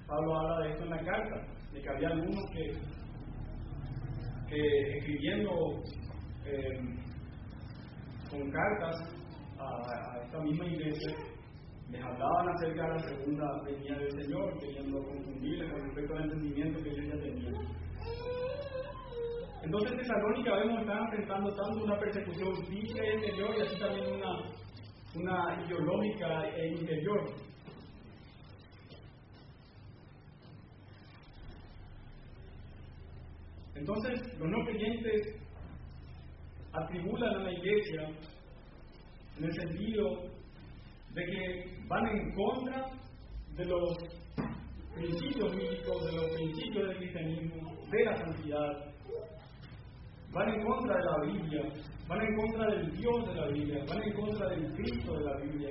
Pablo 0.08 0.36
habla 0.40 0.58
de 0.64 0.72
esto 0.72 0.84
en 0.84 0.90
la 0.90 1.04
carta, 1.04 1.46
de 1.72 1.80
que 1.80 1.88
había 1.88 2.08
algunos 2.08 2.44
que, 2.52 2.72
escribiendo 4.98 5.50
eh, 6.46 6.80
con 8.28 8.50
cartas 8.50 8.96
a, 9.58 10.20
esta 10.24 10.40
misma 10.40 10.66
iglesia, 10.66 11.14
les 11.90 12.02
hablaban 12.02 12.48
acerca 12.48 12.82
de 12.82 12.88
la 12.88 12.98
segunda 12.98 13.62
venida 13.64 13.98
del 13.98 14.10
Señor, 14.22 14.58
queriendo 14.58 15.02
confundirles 15.04 15.70
con 15.70 15.80
respecto 15.82 16.14
al 16.16 16.24
entendimiento 16.24 16.82
que 16.82 16.90
ellos 16.90 17.06
ya 17.06 17.20
tenían. 17.20 17.81
Entonces 19.62 19.96
Tesalónica 19.96 20.56
vemos 20.56 20.80
están 20.80 21.04
enfrentando 21.04 21.54
tanto 21.54 21.84
una 21.84 21.98
persecución 21.98 22.66
física 22.66 23.04
y 23.04 23.08
exterior 23.10 23.54
y 23.56 23.60
así 23.62 23.78
también 23.78 24.12
una, 24.12 24.42
una 25.14 25.64
ideológica 25.64 26.48
e 26.56 26.68
interior. 26.68 27.20
Entonces 33.76 34.38
los 34.38 34.48
no 34.48 34.64
creyentes 34.64 35.42
atribulan 36.72 37.34
a 37.34 37.44
la 37.44 37.52
iglesia 37.52 38.08
en 39.38 39.44
el 39.44 39.52
sentido 39.52 40.22
de 41.14 41.24
que 41.24 41.84
van 41.86 42.06
en 42.08 42.34
contra 42.34 42.90
de 43.56 43.64
los 43.64 43.96
principios 44.94 45.54
bíblicos, 45.54 46.04
de 46.04 46.12
los 46.12 46.30
principios 46.34 46.88
del 46.88 46.96
cristianismo, 46.98 47.72
de 47.90 48.04
la 48.04 48.16
santidad, 48.16 48.91
van 50.32 50.48
en 50.48 50.64
contra 50.64 50.96
de 50.96 51.04
la 51.04 51.16
Biblia, 51.26 51.62
van 52.08 52.20
en 52.20 52.36
contra 52.36 52.66
del 52.70 52.92
Dios 52.92 53.26
de 53.26 53.34
la 53.34 53.46
Biblia, 53.48 53.84
van 53.88 54.02
en 54.02 54.12
contra 54.14 54.48
del 54.48 54.72
Cristo 54.74 55.16
de 55.18 55.24
la 55.24 55.36
Biblia. 55.38 55.68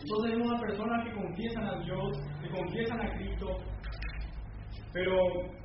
Entonces 0.00 0.32
vemos 0.32 0.52
a 0.52 0.60
personas 0.60 1.04
que 1.04 1.12
confiesan 1.14 1.66
a 1.66 1.78
Dios, 1.80 2.18
que 2.42 2.50
confiesan 2.50 3.00
a 3.00 3.16
Cristo, 3.16 3.46
pero 4.92 5.16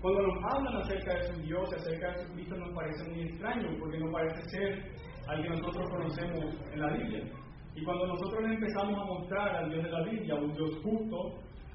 cuando 0.02 0.22
nos 0.24 0.54
hablan 0.54 0.82
acerca 0.82 1.14
de 1.14 1.24
su 1.24 1.42
Dios, 1.42 1.74
acerca 1.74 2.12
de 2.12 2.26
su 2.26 2.34
Cristo, 2.34 2.56
nos 2.56 2.76
parece 2.76 3.10
muy 3.10 3.22
extraño, 3.22 3.70
porque 3.80 4.00
no 4.00 4.12
parece 4.12 4.42
ser 4.50 4.92
al 5.28 5.44
que 5.44 5.50
nosotros 5.50 5.90
conocemos 5.90 6.56
en 6.74 6.80
la 6.80 6.94
Biblia. 6.94 7.24
Y 7.76 7.84
cuando 7.84 8.08
nosotros 8.08 8.44
empezamos 8.44 9.00
a 9.00 9.06
mostrar 9.06 9.56
al 9.56 9.70
Dios 9.70 9.84
de 9.84 9.92
la 9.92 10.04
Biblia, 10.04 10.34
a 10.34 10.38
un 10.38 10.54
Dios 10.54 10.70
justo, 10.84 11.18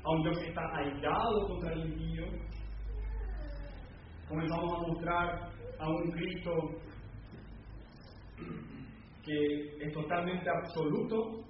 a 0.03 0.11
un 0.11 0.23
Dios 0.23 0.39
que 0.39 0.49
está 0.49 0.63
aislado 0.77 1.47
contra 1.49 1.73
el 1.73 1.87
impío, 1.87 2.25
comenzamos 4.29 4.73
a 4.73 4.87
mostrar 4.89 5.51
a 5.79 5.89
un 5.89 6.11
Cristo 6.13 6.53
que 9.25 9.87
es 9.87 9.93
totalmente 9.93 10.49
absoluto, 10.51 11.45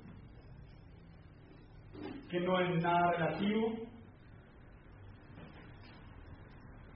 que 2.30 2.40
no 2.40 2.60
es 2.60 2.82
nada 2.82 3.12
relativo. 3.12 3.74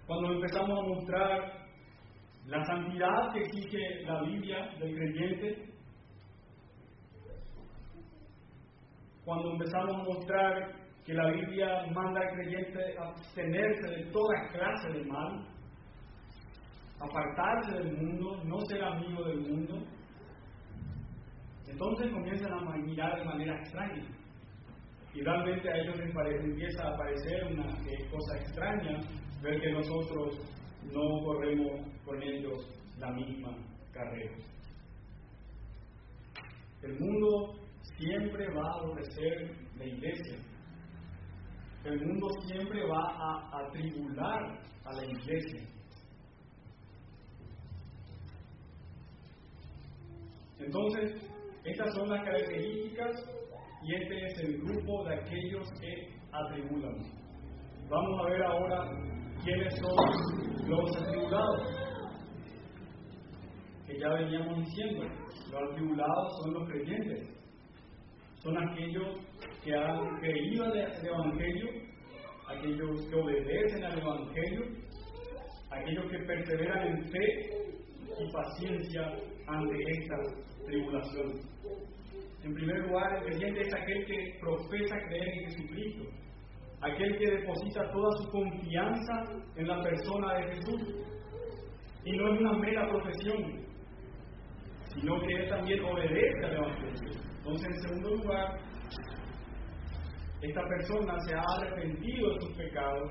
Cuando 0.07 0.33
empezamos 0.33 0.79
a 0.79 0.89
mostrar 0.89 1.59
la 2.47 2.65
santidad 2.65 3.33
que 3.33 3.41
exige 3.41 4.03
la 4.05 4.23
Biblia 4.23 4.69
del 4.79 4.95
creyente, 4.95 5.69
cuando 9.25 9.53
empezamos 9.53 9.95
a 9.95 10.05
mostrar 10.05 10.73
que 11.05 11.13
la 11.13 11.31
Biblia 11.31 11.87
manda 11.95 12.21
al 12.21 12.35
creyente 12.35 12.97
abstenerse 12.99 13.91
de 13.97 14.05
toda 14.11 14.49
clase 14.53 14.93
de 14.93 15.05
mal, 15.05 15.58
apartarse 17.01 17.73
del 17.73 17.97
mundo, 17.97 18.43
no 18.45 18.61
ser 18.69 18.83
amigo 18.83 19.25
del 19.25 19.41
mundo, 19.41 19.83
entonces 21.67 22.11
comienzan 22.13 22.53
a 22.53 22.77
mirar 22.77 23.19
de 23.19 23.25
manera 23.25 23.57
extraña. 23.61 24.05
Y 25.15 25.21
realmente 25.23 25.69
a 25.69 25.77
ellos 25.77 25.97
les 25.97 26.45
empieza 26.45 26.89
a 26.89 26.97
parecer 26.97 27.45
una 27.53 27.67
cosa 28.11 28.37
extraña 28.41 29.01
ver 29.43 29.61
que 29.61 29.73
nosotros 29.73 30.39
no 30.93 31.25
corremos 31.25 31.81
con 32.05 32.23
ellos 32.23 32.59
la 32.99 33.13
misma 33.13 33.57
carrera. 33.93 34.37
El 36.83 36.99
mundo 36.99 37.55
siempre 37.97 38.47
va 38.55 38.63
a 38.63 38.79
aborrecer 38.81 39.57
la 39.77 39.85
iglesia. 39.85 40.39
El 41.85 42.07
mundo 42.07 42.29
siempre 42.47 42.87
va 42.87 43.03
a 43.11 43.67
atribular 43.67 44.61
a 44.85 44.93
la 44.93 45.05
iglesia. 45.05 45.63
Entonces, 50.61 51.15
estas 51.65 51.95
son 51.95 52.09
las 52.09 52.25
características 52.25 53.13
y 53.83 53.95
este 53.95 54.27
es 54.27 54.39
el 54.41 54.59
grupo 54.63 55.05
de 55.05 55.15
aquellos 55.15 55.69
que 55.81 56.09
atribulan. 56.33 56.97
Vamos 57.89 58.21
a 58.21 58.31
ver 58.31 58.43
ahora 58.43 58.91
quiénes 59.45 59.75
son 59.77 60.69
los 60.69 60.97
atribulados. 60.97 61.63
Que 63.87 63.99
ya 63.99 64.09
veníamos 64.11 64.67
diciendo, 64.67 65.05
los 65.51 65.71
atribulados 65.71 66.43
son 66.43 66.55
los 66.55 66.69
creyentes. 66.69 67.29
Son 68.43 68.57
aquellos 68.57 69.17
que 69.65 69.75
han 69.75 70.21
creído 70.21 70.73
el 70.73 71.07
Evangelio, 71.07 71.69
aquellos 72.49 73.07
que 73.07 73.17
obedecen 73.17 73.85
al 73.85 73.99
Evangelio, 73.99 74.63
aquellos 75.71 76.11
que 76.11 76.19
perseveran 76.19 76.87
en 76.89 77.05
fe 77.09 77.51
y 78.19 78.33
paciencia 78.33 79.15
ante 79.49 79.77
esta 79.91 80.17
tribulación. 80.67 81.41
En 82.45 82.55
primer 82.55 82.79
lugar, 82.87 83.17
el 83.17 83.25
creyente 83.25 83.61
es 83.63 83.75
aquel 83.75 84.07
que 84.07 84.39
profesa 84.41 84.97
creer 85.09 85.29
en 85.29 85.51
Jesucristo, 85.51 86.05
aquel 86.81 87.19
que 87.19 87.31
deposita 87.31 87.91
toda 87.91 88.11
su 88.19 88.31
confianza 88.31 89.25
en 89.57 89.69
la 89.69 89.83
persona 89.83 90.35
de 90.35 90.55
Jesús. 90.55 90.83
Y 92.05 92.13
no 92.17 92.33
es 92.33 92.41
una 92.41 92.53
mera 92.59 92.89
profesión, 92.89 93.67
sino 94.95 95.21
que 95.21 95.35
él 95.35 95.49
también 95.49 95.85
obedece 95.85 96.45
al 96.45 96.57
Evangelio. 96.57 97.21
Entonces, 97.39 97.69
en 97.69 97.81
segundo 97.83 98.11
lugar, 98.17 98.59
esta 100.43 100.69
persona 100.69 101.19
se 101.27 101.35
ha 101.35 101.43
arrepentido 101.57 102.35
de 102.35 102.41
sus 102.41 102.57
pecados, 102.57 103.11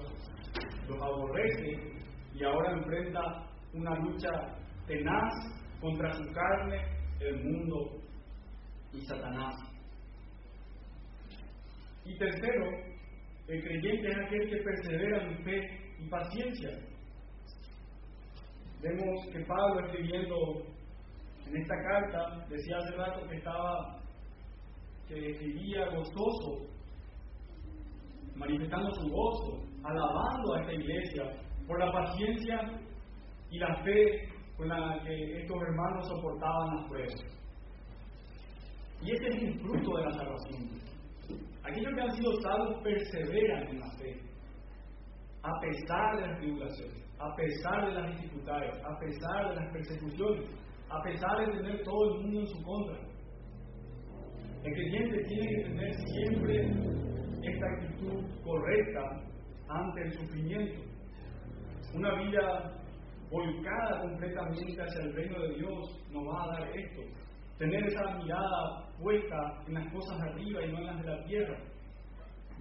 los 0.88 1.02
aborrece 1.02 1.97
y 2.34 2.43
ahora 2.43 2.71
enfrenta 2.71 3.21
una 3.73 3.95
lucha 4.00 4.30
tenaz 4.88 5.34
contra 5.80 6.13
su 6.13 6.32
carne, 6.32 6.82
el 7.20 7.44
mundo 7.44 8.00
y 8.94 9.02
Satanás. 9.02 9.56
Y 12.06 12.18
tercero, 12.18 12.66
el 13.48 13.63
creyente 13.63 14.10
es 14.10 14.18
aquel 14.18 14.50
que 14.50 14.63
persevera 14.63 15.24
en 15.24 15.44
fe 15.44 15.96
y 16.00 16.10
paciencia. 16.10 16.70
Vemos 18.82 19.26
que 19.32 19.40
Pablo 19.46 19.86
escribiendo 19.86 20.63
en 21.48 21.58
esta 21.58 21.76
carta 21.76 22.46
decía 22.50 22.78
hace 22.78 22.96
rato 22.96 23.28
que 23.28 23.38
estaba 23.38 24.00
que 25.08 25.32
escribía 25.32 25.88
gozoso, 25.88 26.68
manifestando 28.36 28.92
su 28.92 29.10
gozo, 29.10 29.63
alabando 29.84 30.54
a 30.54 30.62
esta 30.62 30.74
iglesia 30.74 31.24
por 31.66 31.80
la 31.80 31.92
paciencia 31.92 32.82
y 33.50 33.60
la 33.60 33.84
fe 33.84 34.30
con 34.58 34.67
la 34.70 35.00
que 35.04 35.41
estos 35.41 35.62
hermanos 35.62 36.08
soportaban 36.08 36.76
las 36.76 36.89
pruebas. 36.89 37.38
Y 39.02 39.12
este 39.12 39.28
es 39.28 39.43
un 39.43 39.60
fruto 39.60 39.98
de 39.98 40.04
la 40.04 40.12
salvación. 40.12 40.70
Aquellos 41.63 41.93
que 41.93 42.02
han 42.02 42.12
sido 42.12 42.32
salvos 42.41 42.84
perseveran 42.84 43.67
en 43.67 43.80
la 43.80 43.91
fe, 43.91 44.20
a 45.43 45.60
pesar 45.62 46.15
de 46.15 46.28
las 46.28 46.39
tribulaciones, 46.39 47.08
a 47.20 47.36
pesar 47.36 47.86
de 47.88 47.93
las 47.93 48.17
dificultades, 48.17 48.84
a 48.84 49.00
pesar 49.00 49.50
de 49.50 49.56
las 49.56 49.74
persecuciones, 49.74 50.50
a 50.89 51.02
pesar 51.04 51.46
de 51.46 51.58
tener 51.58 51.84
todo 51.84 52.15
el 52.15 52.24
mundo 52.24 52.39
en 52.39 52.48
su 52.48 52.63
contra. 52.63 52.98
El 54.63 54.74
creyente 54.74 55.24
tiene 55.26 55.48
que 55.48 55.63
tener 55.70 55.93
siempre 55.93 56.62
esta 57.43 57.65
actitud 57.67 58.24
correcta 58.43 59.02
ante 59.70 60.02
el 60.02 60.13
sufrimiento. 60.13 60.82
Una 61.93 62.24
vida 62.24 62.74
volcada 63.30 64.02
completamente 64.02 64.82
hacia 64.82 65.02
el 65.02 65.13
reino 65.13 65.40
de 65.40 65.56
Dios 65.56 66.00
nos 66.12 66.24
va 66.28 66.44
a 66.44 66.48
dar 66.48 66.78
esto. 66.78 67.02
Tener 67.58 67.86
esa 67.86 68.18
mirada 68.18 68.88
puesta 69.02 69.63
en 69.68 69.74
las 69.74 69.92
cosas 69.92 70.20
arriba 70.22 70.66
y 70.66 70.72
no 70.72 70.78
en 70.80 70.86
las 70.86 71.02
de 71.02 71.08
la 71.08 71.24
tierra. 71.26 71.58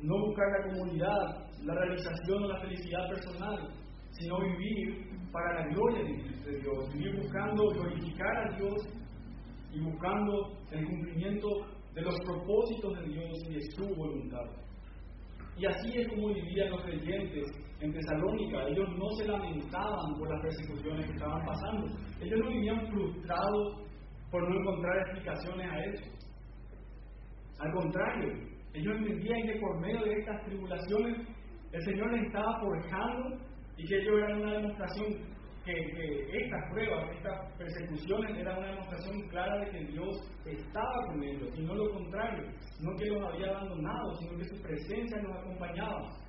No 0.02 0.26
buscar 0.26 0.46
la 0.58 0.72
comunidad, 0.72 1.48
la 1.62 1.74
realización 1.74 2.44
o 2.44 2.48
la 2.48 2.60
felicidad 2.60 3.08
personal, 3.08 3.68
sino 4.10 4.40
vivir 4.40 5.10
para 5.32 5.60
la 5.60 5.66
gloria 5.68 6.02
de 6.44 6.60
Dios. 6.60 6.92
Vivir 6.92 7.16
buscando 7.16 7.68
glorificar 7.68 8.36
a 8.36 8.56
Dios 8.56 8.74
y 9.72 9.80
buscando 9.80 10.58
el 10.70 10.86
cumplimiento 10.86 11.48
de 11.94 12.02
los 12.02 12.14
propósitos 12.24 12.98
de 12.98 13.08
Dios 13.08 13.32
y 13.50 13.60
su 13.72 13.94
voluntad. 13.94 14.44
Y 15.58 15.66
así 15.66 15.90
es 15.94 16.08
como 16.08 16.28
vivían 16.28 16.70
los 16.70 16.82
creyentes 16.82 17.46
en 17.80 17.92
Tesalónica. 17.92 18.68
Ellos 18.68 18.88
no 18.96 19.10
se 19.18 19.26
lamentaban 19.26 20.14
por 20.18 20.30
las 20.30 20.42
persecuciones 20.42 21.06
que 21.06 21.12
estaban 21.12 21.44
pasando. 21.44 21.86
Ellos 22.20 22.40
no 22.40 22.48
vivían 22.48 22.86
frustrados 22.90 23.86
por 24.30 24.48
no 24.48 24.60
encontrar 24.60 24.98
explicaciones 24.98 25.70
a 25.70 25.84
eso. 25.84 26.04
Al 27.58 27.72
contrario, 27.72 28.32
ellos 28.74 28.96
entendían 28.98 29.46
que 29.46 29.60
por 29.60 29.80
medio 29.80 30.04
de 30.04 30.18
estas 30.18 30.44
tribulaciones 30.44 31.26
el 31.72 31.84
Señor 31.84 32.12
les 32.12 32.26
estaba 32.26 32.60
forjando 32.60 33.38
y 33.76 33.86
que 33.86 33.96
ellos 33.98 34.18
eran 34.18 34.42
una 34.42 34.52
demostración 34.54 35.36
que, 35.64 35.72
que, 35.72 36.44
estas 36.44 36.70
pruebas, 36.70 37.10
estas 37.16 37.52
persecuciones 37.58 38.38
eran 38.38 38.58
una 38.58 38.68
demostración 38.68 39.28
clara 39.28 39.64
de 39.64 39.70
que 39.70 39.84
Dios 39.92 40.32
estaba 40.44 41.06
con 41.06 41.22
ellos 41.24 41.48
y 41.56 41.62
no 41.62 41.74
lo 41.74 41.90
contrario, 41.92 42.44
no 42.80 42.96
que 42.96 43.06
los 43.06 43.22
había 43.24 43.48
abandonado, 43.48 44.14
sino 44.20 44.38
que 44.38 44.44
su 44.44 44.62
presencia 44.62 45.22
los 45.22 45.36
acompañaba. 45.36 46.25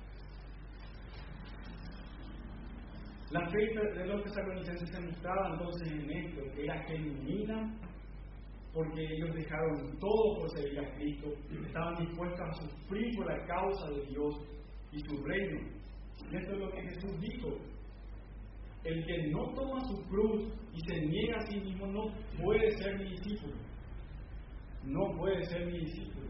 La 3.30 3.46
fe 3.50 3.58
de 3.58 4.06
los 4.06 4.22
tesalonicenses 4.24 4.88
se 4.88 5.00
mostraba 5.00 5.50
entonces 5.52 5.92
en 5.92 6.10
esto, 6.10 6.40
que 6.54 6.64
era 6.64 6.82
genuina, 6.84 7.78
porque 8.72 9.04
ellos 9.04 9.34
dejaron 9.34 9.98
todo 9.98 10.38
por 10.38 10.50
seguir 10.50 10.80
a 10.80 10.94
Cristo, 10.94 11.28
estaban 11.66 12.06
dispuestos 12.06 12.40
a 12.40 12.52
sufrir 12.52 13.16
por 13.16 13.26
la 13.26 13.44
causa 13.46 13.90
de 13.90 14.06
Dios 14.06 14.34
y 14.92 15.00
su 15.00 15.24
reino. 15.24 15.60
Y 16.30 16.36
esto 16.36 16.52
es 16.52 16.58
lo 16.58 16.70
que 16.70 16.82
Jesús 16.82 17.20
dijo. 17.20 17.58
El 18.84 19.04
que 19.04 19.28
no 19.30 19.52
toma 19.54 19.80
su 19.80 20.02
cruz 20.08 20.44
y 20.72 20.80
se 20.80 21.00
niega 21.00 21.38
a 21.38 21.46
sí 21.46 21.60
mismo 21.60 21.86
no 21.86 22.14
puede 22.42 22.70
ser 22.78 22.98
mi 22.98 23.10
discípulo. 23.10 23.54
No 24.84 25.16
puede 25.18 25.44
ser 25.46 25.66
mi 25.66 25.80
discípulo. 25.80 26.28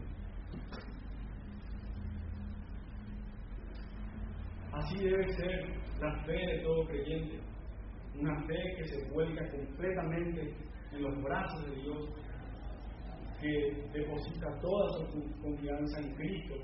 Así 4.73 4.97
debe 4.97 5.33
ser 5.33 5.79
la 6.01 6.23
fe 6.25 6.33
de 6.33 6.59
todo 6.63 6.85
creyente. 6.85 7.39
Una 8.19 8.35
fe 8.45 8.75
que 8.77 8.87
se 8.87 9.11
vuelca 9.11 9.49
completamente 9.51 10.53
en 10.91 11.01
los 11.01 11.23
brazos 11.23 11.65
de 11.65 11.75
Dios. 11.81 12.09
que 13.41 13.87
deposita 13.93 14.47
toda 14.59 15.07
su 15.07 15.41
confianza 15.41 16.01
en 16.01 16.13
Cristo 16.15 16.55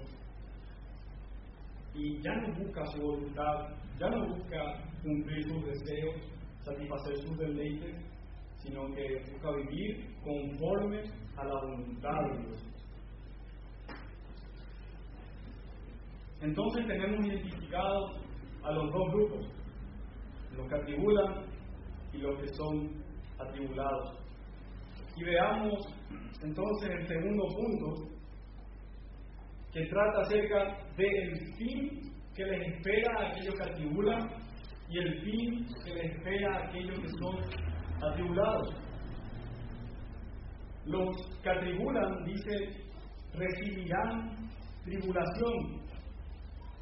y 1.93 2.21
ya 2.21 2.35
no 2.35 2.53
busca 2.53 2.85
su 2.87 3.01
voluntad, 3.01 3.69
ya 3.97 4.09
no 4.09 4.35
busca 4.35 4.83
cumplir 5.01 5.43
sus 5.43 5.65
deseos, 5.65 6.15
satisfacer 6.63 7.17
sus 7.19 7.37
deleites, 7.37 7.95
sino 8.57 8.93
que 8.93 9.23
busca 9.31 9.51
vivir 9.55 10.13
conforme 10.21 11.03
a 11.37 11.45
la 11.45 11.61
voluntad 11.61 12.21
de 12.23 12.43
Dios. 12.43 12.75
Entonces 16.41 16.87
tenemos 16.87 17.25
identificados 17.25 18.24
a 18.65 18.71
los 18.71 18.91
dos 18.91 19.12
grupos, 19.13 19.47
los 20.56 20.67
que 20.67 20.75
atribulan 20.75 21.45
y 22.13 22.17
los 22.17 22.39
que 22.39 22.47
son 22.54 22.89
atribulados. 23.39 24.17
Y 25.17 25.23
veamos 25.23 25.80
entonces 26.41 26.89
el 26.89 27.08
segundo 27.08 27.43
punto, 27.47 28.15
que 29.71 29.86
trata 29.88 30.21
acerca 30.21 30.78
del 30.95 31.38
fin 31.58 32.13
que 32.34 32.45
les 32.45 32.75
espera 32.75 33.19
a 33.19 33.28
aquellos 33.32 33.56
que 33.56 33.63
atribulan 33.63 34.30
y 34.89 34.99
el 34.99 35.21
fin 35.21 35.67
que 35.84 35.93
les 35.93 36.15
espera 36.15 36.56
a 36.56 36.67
aquellos 36.67 36.99
que 36.99 37.10
son 37.10 38.10
atribulados. 38.10 38.75
Los 40.86 41.15
que 41.41 41.49
atribulan, 41.49 42.23
dice, 42.25 42.86
recibirán 43.34 44.36
tribulación, 44.84 45.82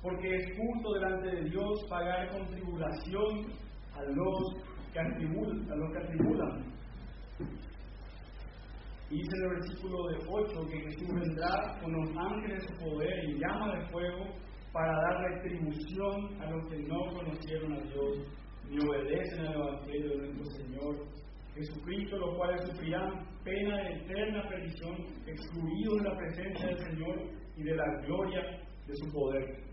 porque 0.04 0.36
es 0.36 0.58
justo 0.58 0.94
delante 0.94 1.28
de 1.30 1.50
Dios 1.50 1.86
pagar 1.90 2.30
con 2.30 2.46
tribulación 2.48 3.46
a 3.94 4.04
los 4.04 4.64
que 4.92 5.00
atribulan. 5.00 5.72
A 5.72 5.76
los 5.76 5.92
que 5.92 6.04
atribulan. 6.04 6.74
Dice 9.10 9.30
en 9.38 9.44
el 9.44 9.50
versículo 9.50 10.08
de 10.08 10.18
8 10.28 10.68
que 10.70 10.80
Jesús 10.82 11.08
vendrá 11.08 11.80
con 11.82 11.94
los 11.94 12.10
ángeles 12.18 12.62
de 12.62 12.68
su 12.68 12.84
poder 12.84 13.20
en 13.26 13.40
llama 13.40 13.76
de 13.76 13.86
fuego 13.92 14.26
para 14.74 14.92
dar 14.92 15.22
retribución 15.32 16.42
a 16.42 16.50
los 16.50 16.68
que 16.68 16.80
no 16.80 17.00
conocieron 17.14 17.74
a 17.74 17.82
Dios 17.82 18.28
ni 18.70 18.80
obedecen 18.80 19.46
al 19.46 19.54
Evangelio 19.54 20.10
de 20.10 20.34
nuestro 20.34 20.46
Señor 20.58 20.96
Jesucristo, 21.54 22.18
los 22.18 22.36
cuales 22.36 22.62
sufrirán 22.68 23.28
pena 23.44 23.78
de 23.84 23.94
eterna 23.94 24.50
perdición, 24.50 24.96
excluidos 25.28 25.98
de 25.98 26.10
la 26.10 26.18
presencia 26.18 26.68
del 26.68 26.78
Señor 26.80 27.30
y 27.56 27.64
de 27.64 27.76
la 27.76 27.86
gloria 28.06 28.42
de 28.88 28.96
su 28.96 29.12
poder. 29.14 29.73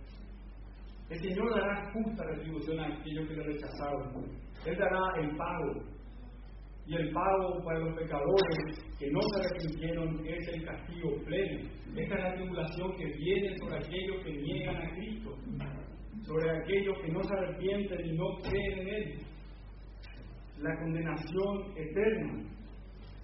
El 1.11 1.19
Señor 1.19 1.51
dará 1.51 1.91
justa 1.93 2.23
retribución 2.23 2.79
a 2.79 2.87
aquellos 2.87 3.27
que 3.27 3.35
le 3.35 3.43
rechazaron. 3.43 4.31
Él 4.65 4.79
dará 4.79 5.21
el 5.21 5.37
pago. 5.37 5.73
Y 6.87 6.95
el 6.95 7.13
pago 7.13 7.63
para 7.65 7.81
los 7.81 7.99
pecadores 7.99 8.85
que 8.97 9.11
no 9.11 9.21
se 9.21 9.41
arrepintieron 9.41 10.25
es 10.25 10.49
el 10.55 10.65
castigo 10.65 11.17
pleno. 11.25 11.69
Esta 11.97 12.15
es 12.15 12.23
la 12.23 12.35
tribulación 12.35 12.97
que 12.97 13.07
viene 13.07 13.57
sobre 13.59 13.79
aquellos 13.79 14.25
que 14.25 14.33
niegan 14.33 14.77
a 14.77 14.91
Cristo, 14.95 15.35
sobre 16.23 16.51
aquellos 16.51 16.99
que 17.03 17.13
no 17.13 17.23
se 17.25 17.35
arrepienten 17.35 18.07
y 18.07 18.17
no 18.17 18.27
creen 18.43 18.79
en 18.79 18.89
Él. 18.89 19.19
La 20.59 20.79
condenación 20.79 21.77
eterna. 21.77 22.45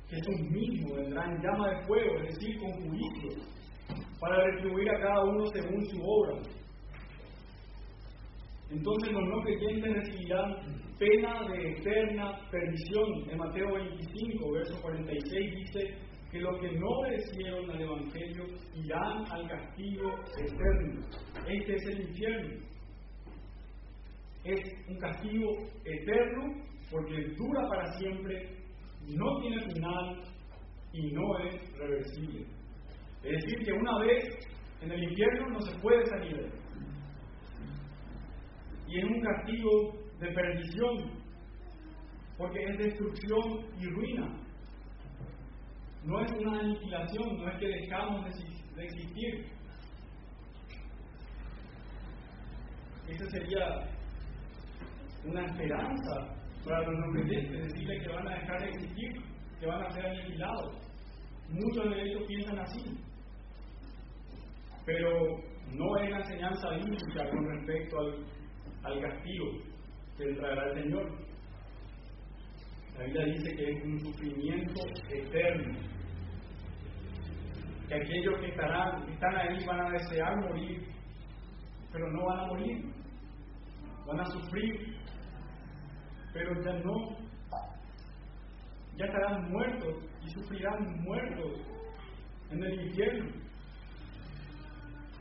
Jesús 0.09 0.51
mismo 0.51 0.97
vendrá 0.97 1.25
en 1.25 1.43
llama 1.43 1.71
de 1.71 1.87
fuego, 1.87 2.19
es 2.19 2.35
decir, 2.35 2.59
con 2.59 2.73
juicio, 2.73 3.43
para 4.21 4.45
retribuir 4.45 4.91
a 4.91 5.01
cada 5.01 5.25
uno 5.25 5.47
según 5.47 5.85
su 5.87 6.03
obra. 6.03 6.43
Entonces 8.71 9.13
los 9.13 9.23
no 9.29 9.43
creyentes 9.43 9.95
recibirán 9.95 10.57
pena 10.99 11.49
de 11.49 11.71
eterna 11.73 12.39
perdición. 12.51 13.31
En 13.31 13.39
Mateo 13.39 13.75
25, 13.75 14.53
verso 14.53 14.83
46 14.83 15.55
dice 15.55 15.95
que 16.31 16.41
los 16.41 16.59
que 16.61 16.73
no 16.73 16.87
obedecieron 16.89 17.71
al 17.71 17.81
Evangelio 17.81 18.45
irán 18.75 19.25
al 19.31 19.49
castigo 19.49 20.11
eterno. 20.39 21.07
Este 21.47 21.75
es 21.75 21.87
el 21.87 22.01
infierno. 22.09 22.67
Es 24.45 24.61
un 24.89 24.99
castigo 24.99 25.51
eterno 25.85 26.67
porque 26.91 27.35
dura 27.37 27.69
para 27.69 27.93
siempre, 27.99 28.49
no 29.09 29.41
tiene 29.41 29.61
final 29.75 30.23
y 30.93 31.13
no 31.13 31.39
es 31.39 31.79
reversible. 31.79 32.47
Es 33.23 33.43
decir, 33.43 33.65
que 33.65 33.73
una 33.73 33.99
vez 33.99 34.25
en 34.81 34.93
el 34.93 35.03
infierno 35.05 35.49
no 35.51 35.61
se 35.61 35.79
puede 35.81 36.05
salir 36.07 36.53
y 38.89 38.99
es 38.99 39.05
un 39.05 39.21
castigo 39.21 39.93
de 40.21 40.33
perdición, 40.33 41.11
porque 42.39 42.63
es 42.63 42.79
destrucción 42.79 43.67
y 43.81 43.87
ruina. 43.87 44.29
No 46.05 46.21
es 46.21 46.33
una 46.33 46.61
aniquilación, 46.61 47.37
no 47.39 47.49
es 47.51 47.59
que 47.59 47.67
dejamos 47.67 48.25
de 48.77 48.85
existir. 48.85 49.47
Esa 53.09 53.31
sería 53.31 53.89
una 55.25 55.47
esperanza 55.47 56.37
para 56.65 56.83
los 56.83 56.99
no 56.99 57.13
creyentes, 57.13 57.73
decirle 57.73 58.01
que 58.01 58.09
van 58.09 58.29
a 58.29 58.35
dejar 58.35 58.61
de 58.61 58.69
existir, 58.69 59.13
que 59.61 59.67
van 59.67 59.83
a 59.83 59.91
ser 59.91 60.07
aniquilados. 60.07 60.77
Muchos 61.49 61.91
de 61.91 62.03
ellos 62.03 62.23
piensan 62.27 62.59
así. 62.59 62.83
Pero 64.85 65.11
no 65.73 65.97
es 65.99 66.11
la 66.11 66.19
enseñanza 66.19 66.71
bíblica 66.71 67.31
con 67.31 67.45
respecto 67.49 67.99
al 67.99 68.27
al 68.87 69.01
castigo 69.01 69.47
que 70.17 70.35
traerá 70.35 70.73
el 70.73 70.83
Señor. 70.83 71.27
La 72.97 73.05
Biblia 73.05 73.25
dice 73.27 73.57
que 73.57 73.71
es 73.71 73.85
un 73.85 74.01
sufrimiento 74.01 74.81
eterno. 75.11 75.79
Que 77.89 77.95
aquellos 77.95 78.41
que 78.41 78.47
estarán, 78.49 79.09
están 79.09 79.37
ahí 79.37 79.65
van 79.65 79.81
a 79.81 79.91
desear 79.91 80.37
morir, 80.49 80.89
pero 81.93 82.11
no 82.13 82.25
van 82.25 82.41
a 82.41 82.47
morir. 82.47 82.85
Van 84.07 84.21
a 84.21 84.25
sufrir, 84.27 84.97
pero 86.33 86.63
ya 86.63 86.73
no. 86.85 87.17
Ya 88.97 89.05
estarán 89.05 89.51
muertos 89.51 89.95
y 90.25 90.31
sufrirán 90.31 91.03
muertos 91.03 91.61
en 92.51 92.63
el 92.63 92.87
infierno. 92.87 93.31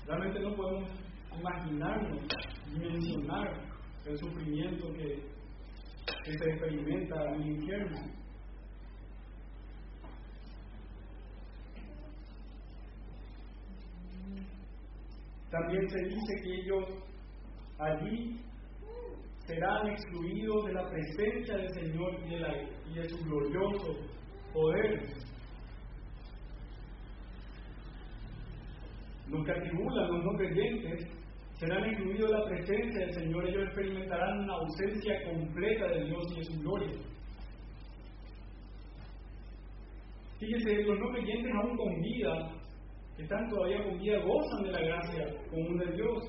Realmente 0.08 0.40
no 0.40 0.56
podemos 0.56 1.05
imaginarnos 1.40 2.22
mencionar 2.78 3.76
el 4.06 4.18
sufrimiento 4.18 4.92
que, 4.94 5.36
se 6.24 6.50
experimenta 6.50 7.16
en 7.24 7.42
el 7.42 7.48
infierno. 7.48 7.98
También 15.50 15.90
se 15.90 16.00
dice 16.00 16.42
que 16.44 16.56
ellos 16.62 16.84
allí 17.80 18.40
serán 19.48 19.88
excluidos 19.88 20.66
de 20.66 20.74
la 20.74 20.90
presencia 20.90 21.58
del 21.58 21.70
Señor 21.74 22.20
y 22.26 22.30
de, 22.30 22.40
la, 22.40 22.54
y 22.90 22.94
de 22.96 23.10
su 23.10 23.18
glorioso 23.24 23.94
poder. 24.54 25.02
Los 29.28 29.46
que 29.46 29.52
atribulan, 29.52 30.08
los 30.12 30.24
no 30.24 30.32
creyentes, 30.38 31.25
serán 31.60 31.90
incluidos 31.90 32.32
la 32.32 32.46
presencia 32.46 33.06
del 33.06 33.14
Señor, 33.14 33.48
ellos 33.48 33.64
experimentarán 33.64 34.40
una 34.40 34.54
ausencia 34.56 35.14
completa 35.24 35.88
de 35.88 36.06
Dios 36.06 36.24
y 36.32 36.40
de 36.40 36.44
su 36.44 36.60
gloria. 36.62 36.92
Fíjense, 40.40 40.84
los 40.84 41.00
no 41.00 41.12
creyentes 41.14 41.52
aún 41.56 41.78
con 41.78 42.02
vida, 42.02 42.52
que 43.16 43.24
están 43.24 43.48
todavía 43.50 43.84
con 43.86 43.98
vida, 44.00 44.20
gozan 44.20 44.64
de 44.64 44.72
la 44.72 44.82
gracia 44.82 45.26
común 45.50 45.78
de 45.78 45.94
Dios, 45.94 46.24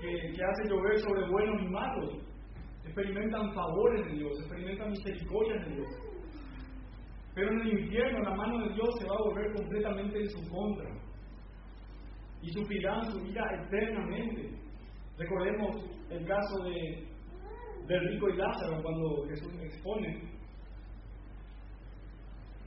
que, 0.00 0.32
que 0.32 0.44
hace 0.44 0.68
llover 0.68 0.98
sobre 0.98 1.28
buenos 1.28 1.62
y 1.62 1.68
malos, 1.68 2.14
experimentan 2.84 3.52
favores 3.52 4.06
de 4.06 4.12
Dios, 4.12 4.32
experimentan 4.40 4.90
misericordias 4.90 5.66
de 5.66 5.74
Dios. 5.74 5.88
Pero 7.34 7.50
en 7.50 7.60
el 7.60 7.80
infierno 7.80 8.20
la 8.20 8.34
mano 8.34 8.66
de 8.66 8.72
Dios 8.72 8.88
se 8.98 9.06
va 9.06 9.14
a 9.14 9.28
volver 9.28 9.52
completamente 9.52 10.18
en 10.18 10.30
su 10.30 10.48
contra 10.48 11.05
y 12.46 12.52
sufrirán 12.52 13.10
su 13.10 13.20
vida 13.22 13.42
eternamente. 13.54 14.50
Recordemos 15.18 15.84
el 16.10 16.24
caso 16.26 16.62
de, 16.62 17.04
del 17.88 18.08
rico 18.08 18.28
y 18.28 18.36
Lázaro 18.36 18.82
cuando 18.82 19.26
Jesús 19.28 19.52
expone. 19.64 20.22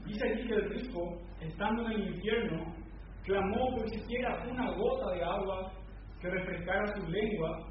Dice 0.04 0.28
aquí 0.28 0.46
que 0.46 0.54
el 0.54 0.70
rico, 0.70 1.18
estando 1.40 1.86
en 1.86 1.92
el 1.92 2.14
infierno, 2.14 2.74
clamó 3.24 3.76
por 3.76 3.88
siquiera 3.88 4.44
una 4.50 4.70
gota 4.76 5.14
de 5.14 5.24
agua 5.24 5.72
que 6.20 6.28
refrescara 6.28 6.86
su 6.96 7.06
lengua, 7.08 7.66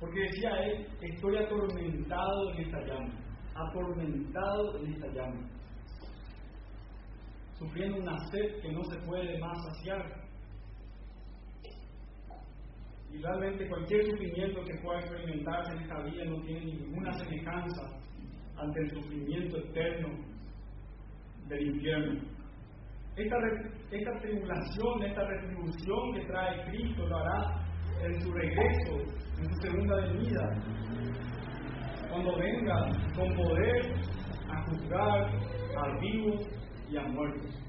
porque 0.00 0.22
decía 0.22 0.50
él, 0.64 0.88
estoy 1.02 1.36
atormentado 1.36 2.50
en 2.52 2.64
esta 2.64 2.80
llama, 2.80 3.14
atormentado 3.54 4.78
en 4.78 4.92
esta 4.92 5.06
llama, 5.08 5.48
sufriendo 7.60 7.98
una 7.98 8.18
sed 8.30 8.60
que 8.60 8.72
no 8.72 8.82
se 8.82 8.98
puede 9.06 9.38
más 9.38 9.56
saciar. 9.66 10.21
Y 13.12 13.18
realmente 13.18 13.68
cualquier 13.68 14.04
sufrimiento 14.06 14.64
que 14.64 14.74
pueda 14.82 15.00
experimentarse 15.00 15.72
en 15.72 15.80
esta 15.80 16.02
vida 16.02 16.24
no 16.24 16.40
tiene 16.42 16.64
ninguna 16.64 17.12
semejanza 17.12 18.00
ante 18.56 18.80
el 18.80 18.90
sufrimiento 18.90 19.58
eterno 19.58 20.08
del 21.48 21.66
infierno. 21.68 22.20
esta, 23.16 23.36
esta 23.90 24.20
tribulación, 24.20 25.02
esta 25.04 25.24
retribución 25.24 26.14
que 26.14 26.26
trae 26.26 26.64
Cristo 26.70 27.06
lo 27.06 27.16
hará 27.16 27.62
en 28.02 28.20
su 28.22 28.32
regreso, 28.32 28.96
en 29.38 29.48
su 29.48 29.60
segunda 29.60 29.96
venida, 29.96 30.48
cuando 32.08 32.36
venga 32.38 32.88
con 33.14 33.34
poder 33.34 33.94
a 34.48 34.62
juzgar 34.64 35.30
a 35.76 35.98
vivos 36.00 36.46
y 36.90 36.96
a 36.96 37.02
muertos. 37.02 37.61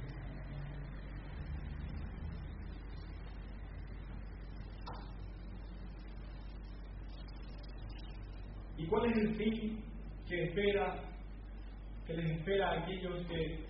¿Y 8.77 8.88
cuál 8.88 9.12
es 9.12 9.17
el 9.17 9.36
fin 9.36 9.83
que 10.27 10.43
espera, 10.43 10.95
que 12.07 12.13
les 12.13 12.38
espera 12.38 12.71
a 12.71 12.83
aquellos 12.83 13.25
que 13.27 13.65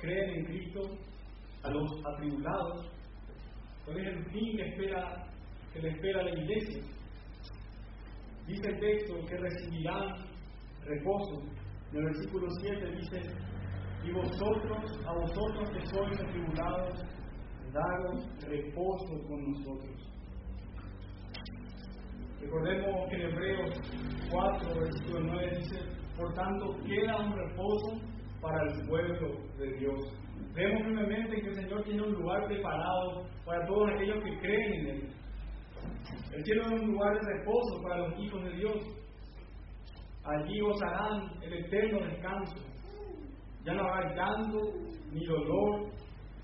creen 0.00 0.30
en 0.30 0.44
Cristo, 0.46 0.80
a 1.62 1.70
los 1.70 1.90
atribulados? 2.04 2.90
¿Cuál 3.84 3.98
es 4.00 4.06
el 4.06 4.24
fin 4.30 4.56
que 4.56 4.68
espera, 4.68 5.26
que 5.72 5.80
le 5.80 5.90
espera 5.90 6.22
la 6.22 6.30
iglesia? 6.30 6.82
Dice 8.46 8.68
el 8.68 8.80
texto 8.80 9.14
que 9.26 9.36
recibirán 9.36 10.30
reposo. 10.84 11.42
En 11.92 11.98
el 11.98 12.04
versículo 12.04 12.46
7 12.60 12.90
dice, 12.96 13.20
y 14.04 14.12
vosotros, 14.12 15.06
a 15.06 15.12
vosotros 15.12 15.70
que 15.70 15.86
sois 15.86 16.20
atribulados, 16.20 16.98
daros 17.72 18.26
reposo 18.46 19.28
con 19.28 19.52
nosotros. 19.52 20.10
Recordemos 22.40 23.08
que 23.10 23.16
en 23.16 23.22
Hebreos 23.22 23.70
4, 24.30 24.80
versículo 24.80 25.20
9 25.20 25.56
dice, 25.58 25.78
por 26.16 26.32
tanto 26.34 26.76
queda 26.86 27.16
un 27.18 27.36
reposo 27.36 28.00
para 28.40 28.62
el 28.62 28.86
pueblo 28.88 29.36
de 29.58 29.72
Dios. 29.78 30.00
Vemos 30.54 30.82
firmemente 30.82 31.40
que 31.40 31.48
el 31.48 31.54
Señor 31.54 31.82
tiene 31.84 32.02
un 32.02 32.12
lugar 32.14 32.46
preparado 32.46 33.26
para 33.44 33.66
todos 33.66 33.90
aquellos 33.90 34.24
que 34.24 34.38
creen 34.40 34.72
en 34.72 34.86
Él. 34.86 35.10
Cielo 36.44 36.62
es 36.62 36.80
un 36.80 36.92
lugar 36.92 37.20
de 37.20 37.32
reposo 37.32 37.82
para 37.82 37.98
los 37.98 38.18
hijos 38.18 38.42
de 38.44 38.50
Dios. 38.56 38.76
Allí 40.24 40.60
gozarán 40.60 41.30
el 41.42 41.52
eterno 41.52 42.06
descanso. 42.06 42.56
Ya 43.64 43.74
no 43.74 43.82
habrá 43.82 44.14
llanto 44.14 44.58
ni 45.12 45.24
dolor, 45.26 45.90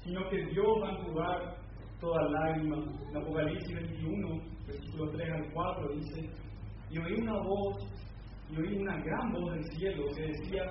sino 0.00 0.28
que 0.28 0.44
Dios 0.46 0.66
va 0.82 0.88
a 0.88 0.92
enjugar 0.92 1.56
toda 2.00 2.22
lágrima. 2.30 2.76
En 3.10 3.16
Apocalipsis 3.16 3.74
21, 3.74 4.55
versículo 4.66 5.10
3 5.12 5.30
al 5.30 5.52
4 5.52 5.88
dice, 5.94 6.30
y 6.90 6.98
oí 6.98 7.14
una 7.20 7.42
voz, 7.42 7.76
y 8.50 8.60
oí 8.60 8.76
una 8.78 8.96
gran 9.02 9.32
voz 9.32 9.52
del 9.52 9.64
cielo 9.72 10.04
que 10.14 10.22
decía, 10.22 10.70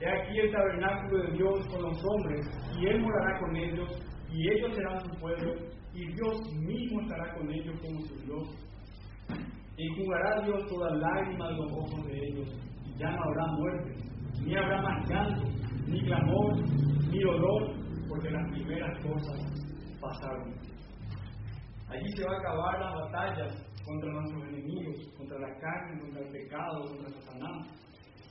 He 0.00 0.08
aquí 0.08 0.38
el 0.40 0.50
tabernáculo 0.50 1.22
de 1.22 1.32
Dios 1.32 1.66
con 1.68 1.82
los 1.82 2.04
hombres, 2.04 2.46
y 2.78 2.86
Él 2.86 3.00
morará 3.00 3.38
con 3.38 3.56
ellos, 3.56 3.88
y 4.30 4.50
ellos 4.50 4.74
serán 4.74 5.00
su 5.00 5.20
pueblo, 5.20 5.54
y 5.94 6.12
Dios 6.12 6.52
mismo 6.52 7.00
estará 7.02 7.34
con 7.34 7.50
ellos 7.50 7.80
como 7.80 8.00
su 8.00 8.14
Dios. 8.22 8.48
Y 9.76 9.88
jugará 9.96 10.42
Dios 10.42 10.66
toda 10.68 10.96
lágrima 10.96 11.48
de 11.48 11.54
los 11.54 11.72
ojos 11.72 12.06
de 12.06 12.18
ellos, 12.28 12.48
y 12.86 12.98
ya 12.98 13.10
no 13.10 13.22
habrá 13.22 13.46
muerte, 13.52 13.94
ni 14.44 14.56
habrá 14.56 14.82
más 14.82 15.08
llanto, 15.08 15.48
ni 15.86 16.00
clamor, 16.02 16.68
ni 17.10 17.20
dolor, 17.20 17.74
porque 18.08 18.30
las 18.30 18.50
primeras 18.50 18.98
cosas 19.04 19.40
pasaron. 20.00 20.54
Allí 21.94 22.10
se 22.16 22.24
va 22.24 22.32
a 22.32 22.38
acabar 22.38 22.80
las 22.80 22.94
batallas 22.94 23.54
contra 23.84 24.10
nuestros 24.10 24.42
enemigos, 24.48 24.96
contra 25.16 25.38
la 25.38 25.58
carne, 25.60 26.00
contra 26.00 26.22
el 26.22 26.28
pecado, 26.32 26.88
contra 26.88 27.08
Satanás. 27.20 27.68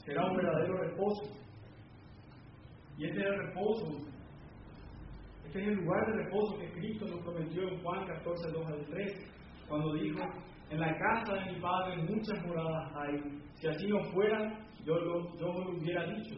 Será 0.04 0.26
un 0.26 0.36
verdadero 0.36 0.78
reposo. 0.80 1.24
Y 2.98 3.06
este 3.06 3.20
es 3.22 3.26
el 3.26 3.38
reposo. 3.38 3.88
Este 5.46 5.62
es 5.62 5.68
el 5.70 5.76
lugar 5.76 6.06
de 6.08 6.24
reposo 6.24 6.58
que 6.58 6.72
Cristo 6.74 7.06
nos 7.08 7.22
prometió 7.22 7.70
en 7.70 7.82
Juan 7.82 8.06
14, 8.06 8.52
2 8.52 8.68
al 8.68 8.86
3, 8.86 9.32
cuando 9.70 9.94
dijo, 9.94 10.20
en 10.70 10.80
la 10.82 10.98
casa 10.98 11.34
de 11.34 11.54
mi 11.54 11.62
Padre 11.62 12.04
muchas 12.04 12.46
moradas 12.46 12.92
hay. 12.98 13.42
Si 13.62 13.68
así 13.68 13.88
no 13.88 14.04
fuera, 14.12 14.60
yo, 14.84 14.96
lo, 14.96 15.38
yo 15.38 15.54
lo 15.54 15.78
hubiera 15.78 16.06
dicho. 16.08 16.36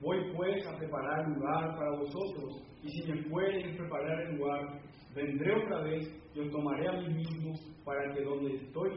Voy 0.00 0.18
pues 0.36 0.66
a 0.66 0.76
preparar 0.76 1.28
lugar 1.28 1.74
para 1.76 1.90
vosotros, 1.98 2.62
y 2.82 2.88
si 2.90 3.10
me 3.10 3.22
pueden 3.30 3.76
preparar 3.76 4.20
el 4.22 4.36
lugar, 4.36 4.80
vendré 5.14 5.54
otra 5.54 5.82
vez 5.82 6.06
y 6.34 6.40
os 6.40 6.50
tomaré 6.50 6.88
a 6.88 7.00
mí 7.00 7.14
mismo 7.14 7.54
para 7.84 8.12
que 8.12 8.22
donde 8.22 8.56
estoy, 8.56 8.90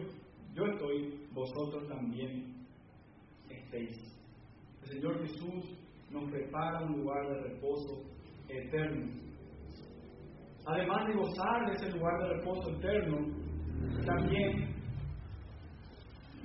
yo 0.53 0.65
estoy, 0.65 1.27
vosotros 1.31 1.87
también 1.87 2.53
estéis. 3.49 3.97
El 4.83 4.89
Señor 4.89 5.21
Jesús 5.21 5.77
nos 6.11 6.29
prepara 6.29 6.85
un 6.85 6.99
lugar 6.99 7.29
de 7.29 7.41
reposo 7.49 8.03
eterno. 8.49 9.13
Además 10.65 11.07
de 11.07 11.13
gozar 11.13 11.65
de 11.65 11.73
ese 11.73 11.97
lugar 11.97 12.19
de 12.21 12.33
reposo 12.35 12.69
eterno, 12.77 13.17
también 14.05 14.75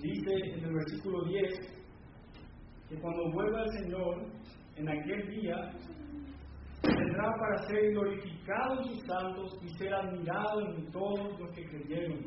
dice 0.00 0.34
en 0.52 0.64
el 0.64 0.74
versículo 0.74 1.24
10 1.24 1.74
que 2.88 3.00
cuando 3.00 3.32
vuelva 3.32 3.62
el 3.62 3.70
Señor, 3.82 4.26
en 4.76 4.88
aquel 4.88 5.28
día, 5.28 5.70
tendrá 6.82 7.30
para 7.38 7.66
ser 7.66 7.92
glorificado 7.92 8.80
en 8.80 8.84
sus 8.84 9.06
santos 9.06 9.58
y 9.62 9.68
ser 9.78 9.94
admirado 9.94 10.60
en 10.60 10.90
todos 10.90 11.40
los 11.40 11.50
que 11.54 11.64
creyeron. 11.64 12.18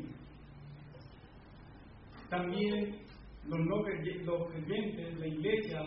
También 2.28 2.98
los, 3.46 3.60
no 3.60 3.82
creyentes, 3.82 5.18
la 5.18 5.26
iglesia, 5.26 5.80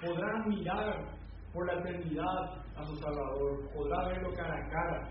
podrán 0.00 0.48
mirar 0.48 1.14
por 1.52 1.66
la 1.66 1.80
eternidad 1.80 2.64
a 2.76 2.84
su 2.84 2.96
Salvador, 2.96 3.70
podrá 3.74 4.08
verlo 4.08 4.30
cara 4.34 4.54
a 4.54 4.68
cara. 4.68 5.08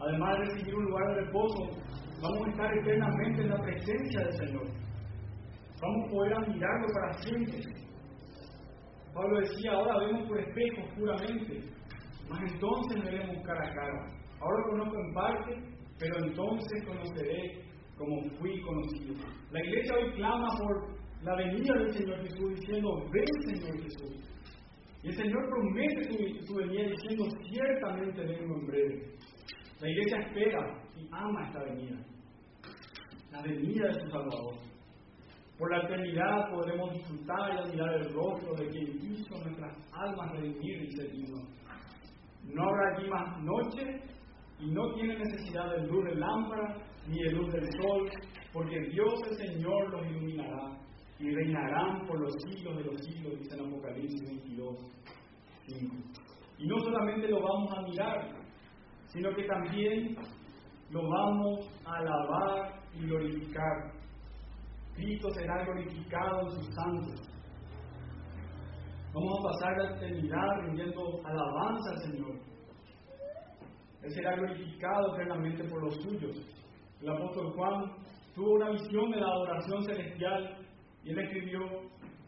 Además 0.00 0.38
de 0.38 0.44
recibir 0.46 0.74
un 0.74 0.84
lugar 0.84 1.08
de 1.08 1.20
reposo, 1.22 1.64
vamos 2.22 2.46
a 2.46 2.50
estar 2.50 2.78
eternamente 2.78 3.42
en 3.42 3.48
la 3.50 3.62
presencia 3.62 4.20
del 4.20 4.32
Señor. 4.32 4.66
Vamos 5.80 6.06
a 6.06 6.10
poder 6.10 6.34
admirarlo 6.34 6.86
para 6.94 7.12
siempre. 7.18 7.60
Pablo 9.14 9.40
decía, 9.40 9.72
ahora 9.72 9.98
vemos 10.06 10.28
por 10.28 10.40
espejo 10.40 10.82
puramente, 10.96 11.60
mas 12.28 12.52
entonces 12.52 13.04
veremos 13.04 13.46
cara 13.46 13.68
a 13.68 13.74
cara. 13.74 14.06
Ahora 14.40 14.62
conozco 14.70 14.98
en 14.98 15.14
parte, 15.14 15.72
pero 15.98 16.24
entonces 16.24 16.84
conoceré 16.86 17.62
como 17.96 18.22
fui 18.38 18.60
conocido. 18.62 19.14
La 19.50 19.64
iglesia 19.64 19.94
hoy 19.96 20.12
clama 20.14 20.48
por 20.58 21.02
la 21.22 21.36
venida 21.36 21.74
del 21.74 21.92
Señor 21.92 22.20
Jesús 22.22 22.60
diciendo, 22.60 23.08
ven 23.12 23.56
Señor 23.56 23.82
Jesús. 23.82 24.32
Y 25.02 25.08
el 25.08 25.14
Señor 25.14 25.48
promete 25.48 26.44
su, 26.46 26.54
venida 26.54 26.88
diciendo, 26.88 27.24
ciertamente 27.50 28.24
vengo 28.24 28.54
en 28.56 28.66
breve. 28.66 29.14
La 29.80 29.90
iglesia 29.90 30.18
espera 30.20 30.82
y 30.96 31.08
ama 31.10 31.46
esta 31.46 31.64
venida, 31.64 31.96
la 33.32 33.42
venida 33.42 33.88
de 33.88 33.94
su 33.94 34.10
Salvador. 34.10 34.71
Por 35.62 35.70
la 35.70 35.84
eternidad 35.84 36.50
podremos 36.50 36.92
disfrutar 36.92 37.54
y 37.54 37.58
admirar 37.58 37.94
el 37.94 38.12
rostro 38.12 38.52
de 38.56 38.66
quien 38.66 38.98
hizo 39.00 39.38
nuestras 39.44 39.72
almas 39.92 40.32
redimir 40.32 40.82
y 40.82 40.90
servirnos. 40.90 41.44
No 42.52 42.64
habrá 42.64 42.96
allí 42.96 43.08
más 43.08 43.40
noche 43.44 44.00
y 44.58 44.72
no 44.72 44.92
tiene 44.94 45.18
necesidad 45.18 45.70
de 45.70 45.86
luz 45.86 46.04
de 46.04 46.16
lámpara 46.16 46.78
ni 47.06 47.16
de 47.16 47.30
luz 47.30 47.52
del 47.52 47.64
sol, 47.80 48.10
porque 48.52 48.76
Dios 48.90 49.14
el 49.30 49.36
Señor 49.36 49.90
los 49.90 50.04
iluminará 50.04 50.80
y 51.20 51.32
reinarán 51.32 52.08
por 52.08 52.18
los 52.18 52.32
siglos 52.42 52.78
de 52.78 52.82
los 52.82 53.00
siglos, 53.00 53.38
dice 53.38 53.54
en 53.54 53.64
Apocalipsis 53.64 54.20
22, 54.20 54.76
5. 55.68 55.96
Y 56.58 56.66
no 56.66 56.76
solamente 56.80 57.28
lo 57.28 57.40
vamos 57.40 57.72
a 57.72 57.82
mirar, 57.82 58.30
sino 59.06 59.32
que 59.32 59.44
también 59.44 60.16
lo 60.90 61.08
vamos 61.08 61.70
a 61.86 61.98
alabar 61.98 62.82
y 62.96 63.06
glorificar. 63.06 64.01
Cristo 64.94 65.28
será 65.30 65.64
glorificado 65.64 66.40
en 66.42 66.50
sus 66.50 66.74
santos. 66.74 67.32
Vamos 69.14 69.38
a 69.38 69.42
pasar 69.42 69.76
la 69.78 69.96
eternidad 69.96 70.60
rindiendo 70.62 71.20
alabanza 71.24 71.90
al 71.90 71.98
Señor. 71.98 72.52
Él 74.02 74.10
será 74.10 74.36
glorificado 74.36 75.14
eternamente 75.14 75.64
por 75.64 75.84
los 75.84 75.94
suyos. 76.02 76.36
El 77.00 77.08
apóstol 77.10 77.52
Juan 77.54 77.92
tuvo 78.34 78.54
una 78.54 78.70
visión 78.70 79.10
de 79.10 79.20
la 79.20 79.26
adoración 79.26 79.84
celestial 79.84 80.56
y 81.04 81.10
él 81.10 81.18
escribió, 81.18 81.60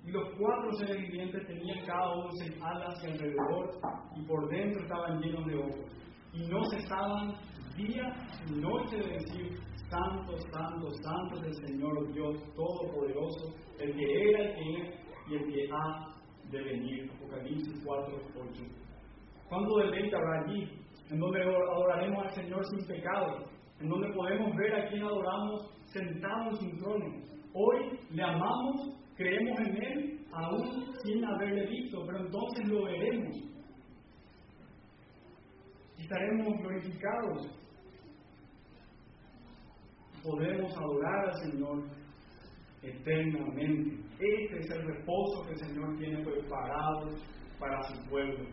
y 0.04 0.10
los 0.10 0.28
cuatro 0.38 0.72
seres 0.72 1.00
vivientes 1.00 1.46
tenían 1.46 1.86
cada 1.86 2.12
uno 2.14 2.28
seis 2.32 2.54
alas 2.60 3.02
y 3.02 3.06
alrededor, 3.12 3.70
y 4.14 4.22
por 4.26 4.48
dentro 4.50 4.82
estaban 4.82 5.20
llenos 5.20 5.46
de 5.46 5.56
ojos. 5.56 5.96
Y 6.32 6.46
no 6.48 6.62
cesaban 6.70 7.34
día 7.76 8.12
y 8.48 8.60
noche 8.60 8.96
de 8.96 9.12
decir, 9.14 9.58
Santo, 9.90 10.36
Santo, 10.52 10.90
Santo 11.02 11.36
es 11.36 11.46
el 11.46 11.66
Señor 11.66 12.12
Dios 12.12 12.36
Todopoderoso, 12.54 13.54
el 13.78 13.94
que 13.94 14.30
era, 14.30 14.44
el 14.44 14.54
que 14.54 14.82
es 14.82 15.04
y 15.28 15.34
el 15.34 15.52
que 15.52 15.68
ha 15.72 16.14
de 16.50 16.62
venir. 16.62 17.10
Apocalipsis 17.16 17.82
4, 17.84 18.16
8. 18.36 18.62
¿Cuánto 19.48 19.76
deleite 19.78 20.16
habrá 20.16 20.42
allí? 20.42 20.68
En 21.10 21.18
donde 21.20 21.42
adoraremos 21.42 22.24
al 22.24 22.34
Señor 22.34 22.64
sin 22.66 22.86
pecado, 22.86 23.44
en 23.80 23.88
donde 23.88 24.12
podemos 24.14 24.54
ver 24.56 24.74
a 24.74 24.88
quien 24.88 25.02
adoramos 25.02 25.70
sentado 25.86 26.50
en 26.60 26.78
trono, 26.78 27.24
Hoy 27.56 28.00
le 28.10 28.22
amamos, 28.24 28.98
creemos 29.16 29.60
en 29.60 29.76
Él, 29.80 30.26
aún 30.32 30.92
sin 31.04 31.24
haberle 31.24 31.66
visto, 31.66 32.04
pero 32.04 32.18
entonces 32.26 32.66
lo 32.66 32.84
veremos. 32.84 33.36
estaremos 35.96 36.58
glorificados. 36.58 37.63
Podremos 40.24 40.74
adorar 40.74 41.28
al 41.28 41.34
Señor 41.34 41.84
eternamente. 42.82 43.96
Este 44.18 44.58
es 44.58 44.70
el 44.70 44.86
reposo 44.86 45.44
que 45.44 45.52
el 45.52 45.58
Señor 45.58 45.98
tiene 45.98 46.24
preparado 46.24 47.10
para 47.58 47.82
su 47.82 48.08
pueblo. 48.08 48.46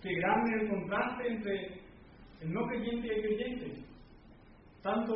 Qué 0.00 0.14
grande 0.14 0.62
el 0.62 0.70
contraste 0.70 1.28
entre 1.28 1.80
el 2.40 2.52
no 2.52 2.66
creyente 2.68 3.06
y 3.06 3.10
el 3.10 3.22
creyente. 3.22 3.84
Tanto 4.82 5.14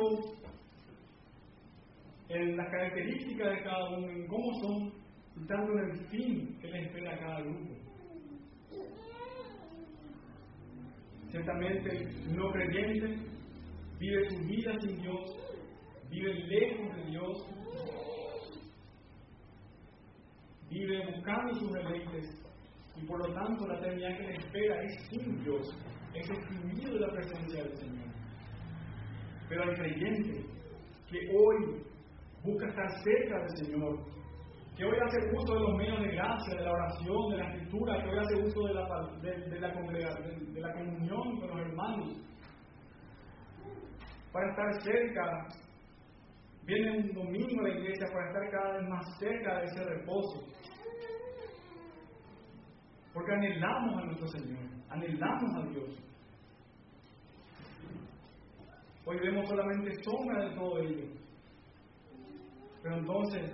en 2.29 2.55
las 2.55 2.69
características 2.69 3.49
de 3.49 3.63
cada 3.63 3.97
uno, 3.97 4.07
en 4.07 4.27
cómo 4.27 4.53
son, 4.61 4.93
y 5.37 5.47
tanto 5.47 5.71
en 5.73 5.89
el 5.89 6.07
fin 6.07 6.57
que 6.61 6.67
les 6.67 6.85
espera 6.85 7.15
a 7.15 7.19
cada 7.19 7.41
grupo. 7.41 7.73
Ciertamente 11.31 11.97
el 11.97 12.35
no 12.35 12.51
creyente 12.51 13.34
vive 13.99 14.29
su 14.29 14.39
vida 14.45 14.79
sin 14.79 15.01
Dios, 15.01 15.37
vive 16.09 16.33
lejos 16.33 16.95
de 16.95 17.05
Dios, 17.11 17.37
vive 20.69 21.15
buscando 21.15 21.53
sus 21.55 21.71
deleites 21.71 22.45
y 22.95 23.05
por 23.05 23.19
lo 23.19 23.33
tanto 23.33 23.67
la 23.67 23.77
eternidad 23.77 24.17
que 24.17 24.27
le 24.27 24.35
espera 24.35 24.83
es 24.83 25.07
sin 25.09 25.43
Dios, 25.43 25.77
es 26.13 26.29
excluido 26.29 26.93
de 26.93 26.99
la 26.99 27.11
presencia 27.11 27.63
del 27.63 27.77
Señor. 27.77 28.05
Pero 29.49 29.63
el 29.63 29.77
creyente 29.77 30.45
que 31.09 31.19
hoy 31.29 31.83
busca 32.43 32.67
estar 32.67 33.03
cerca 33.03 33.39
del 33.39 33.57
Señor, 33.57 33.99
que 34.75 34.85
hoy 34.85 34.97
hace 35.05 35.35
uso 35.35 35.53
de 35.53 35.59
los 35.59 35.75
medios 35.77 36.01
de 36.01 36.11
gracia, 36.11 36.55
de 36.55 36.63
la 36.63 36.71
oración, 36.71 37.29
de 37.31 37.37
la 37.37 37.53
escritura, 37.53 38.03
que 38.03 38.09
hoy 38.09 38.19
hace 38.19 38.35
uso 38.43 38.67
de 38.67 38.73
la, 38.73 38.81
de, 39.21 39.59
la, 39.59 39.69
de 40.53 40.61
la 40.61 40.73
comunión 40.73 41.39
con 41.39 41.49
los 41.49 41.59
hermanos, 41.59 42.25
para 44.35 44.49
estar 44.49 44.81
cerca, 44.81 45.47
viene 46.65 46.97
un 46.97 47.13
domingo 47.13 47.61
a 47.61 47.69
la 47.69 47.69
iglesia 47.69 48.05
para 48.11 48.27
estar 48.27 48.51
cada 48.51 48.77
vez 48.77 48.89
más 48.89 49.17
cerca 49.17 49.59
de 49.59 49.63
ese 49.63 49.83
reposo. 49.85 50.45
Porque 53.13 53.31
anhelamos 53.31 53.97
a 53.97 54.05
nuestro 54.07 54.27
Señor, 54.27 54.59
anhelamos 54.89 55.55
a 55.55 55.69
Dios. 55.69 55.89
Hoy 59.05 59.19
vemos 59.19 59.47
solamente 59.47 60.03
sombra 60.03 60.49
de 60.49 60.55
todo 60.55 60.79
ello. 60.79 61.07
Pero 62.83 62.97
entonces, 62.97 63.51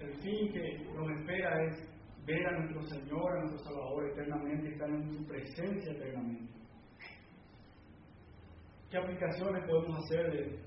el 0.00 0.14
fin 0.22 0.50
que 0.50 0.78
nos 0.94 1.10
espera 1.10 1.62
es 1.64 2.24
ver 2.24 2.46
a 2.46 2.58
nuestro 2.58 2.82
Señor, 2.84 3.36
a 3.36 3.40
nuestro 3.42 3.64
Salvador 3.64 4.08
eternamente, 4.12 4.70
estar 4.70 4.88
en 4.88 5.12
su 5.12 5.26
presencia 5.26 5.92
eternamente. 5.92 6.57
¿Qué 8.90 8.96
aplicaciones 8.96 9.64
podemos 9.66 9.98
hacer 10.02 10.32
de, 10.32 10.58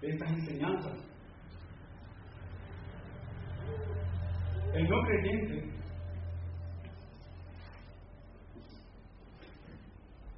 estas 0.00 0.30
enseñanzas? 0.30 0.98
El 4.72 4.88
no 4.88 5.02
creyente 5.02 5.70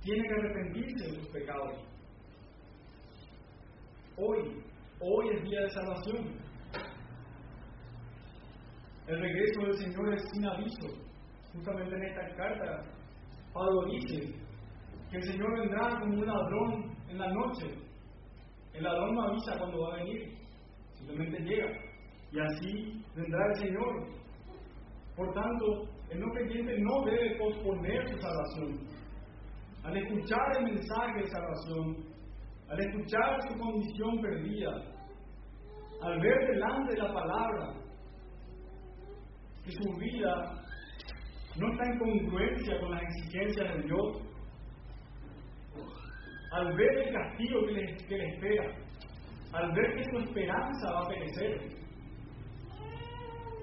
tiene 0.03 0.29
que 0.29 0.35
arrepentirse 0.35 1.05
de 1.05 1.21
sus 1.21 1.29
pecados. 1.29 1.85
Hoy, 4.17 4.61
hoy 5.01 5.37
es 5.37 5.43
día 5.45 5.61
de 5.61 5.71
salvación. 5.71 6.45
El 9.07 9.21
regreso 9.21 9.61
del 9.61 9.77
Señor 9.77 10.15
es 10.15 10.23
sin 10.33 10.47
aviso. 10.47 10.89
Justamente 11.53 11.95
en 11.95 12.03
esta 12.03 12.35
carta, 12.35 12.85
Pablo 13.53 13.85
dice 13.93 14.44
que 15.15 15.21
el 15.21 15.33
Señor 15.33 15.61
vendrá 15.61 16.01
como 16.01 16.13
un 16.13 16.27
ladrón 16.27 16.97
en 17.09 17.19
la 17.19 17.33
noche. 17.33 17.67
El 18.73 18.83
ladrón 18.83 19.15
no 19.15 19.23
avisa 19.23 19.59
cuando 19.59 19.81
va 19.83 19.95
a 19.95 19.99
venir, 19.99 20.37
simplemente 20.95 21.41
llega. 21.45 21.71
Y 22.33 22.41
así 22.41 23.05
vendrá 23.15 23.47
el 23.47 23.55
Señor. 23.61 24.09
Por 25.15 25.33
tanto, 25.33 25.89
el 26.11 26.19
no 26.19 26.33
creyente 26.33 26.81
no 26.81 27.05
debe 27.05 27.39
posponer 27.39 28.09
su 28.09 28.19
salvación. 28.19 28.89
Al 29.85 29.97
escuchar 29.97 30.57
el 30.59 30.65
mensaje 30.65 31.21
de 31.21 31.27
salvación, 31.29 31.97
al 32.69 32.81
escuchar 32.81 33.39
su 33.49 33.59
condición 33.61 34.21
perdida, 34.21 34.73
al 36.03 36.21
ver 36.21 36.49
delante 36.55 36.93
de 36.95 37.03
la 37.03 37.15
palabra 37.15 37.75
que 39.65 39.71
su 39.71 39.97
vida 39.97 40.65
no 41.57 41.71
está 41.71 41.85
en 41.85 41.99
congruencia 42.01 42.81
con 42.81 42.91
las 42.91 43.03
exigencias 43.03 43.77
de 43.77 43.83
Dios, 43.83 44.34
al 46.55 46.73
ver 46.77 46.99
el 46.99 47.13
castigo 47.13 47.67
que 47.67 47.73
le, 47.73 47.97
que 47.97 48.17
le 48.17 48.29
espera, 48.29 48.65
al 49.53 49.73
ver 49.73 49.95
que 49.97 50.05
su 50.05 50.19
esperanza 50.19 50.93
va 50.93 51.01
a 51.01 51.09
perecer, 51.09 51.61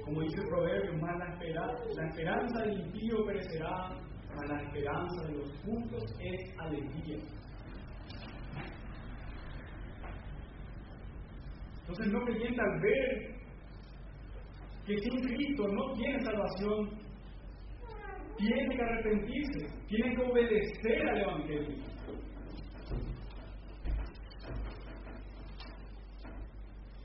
como 0.04 0.22
dice 0.22 0.42
el 0.42 0.48
proverbio, 0.50 0.94
más 1.00 1.18
la, 1.20 1.34
esperanza, 1.34 1.84
la 1.96 2.08
esperanza 2.10 2.62
del 2.64 2.82
impío 2.82 3.26
perecerá, 3.26 3.90
mas 4.36 4.50
la 4.50 4.62
esperanza 4.64 5.28
de 5.28 5.38
los 5.38 5.52
justos 5.64 6.04
es 6.20 6.60
alegría. 6.60 7.18
Entonces 11.82 12.08
no 12.08 12.26
creyente 12.26 12.62
al 12.62 12.82
ver 12.82 13.36
que 14.86 14.98
sin 14.98 15.22
Cristo 15.22 15.68
no 15.68 15.94
tiene 15.94 16.20
salvación, 16.24 16.90
tiene 18.38 18.76
que 18.76 18.82
arrepentirse, 18.82 19.88
tiene 19.88 20.16
que 20.16 20.22
obedecer 20.24 21.10
al 21.10 21.22
Evangelio. 21.22 21.91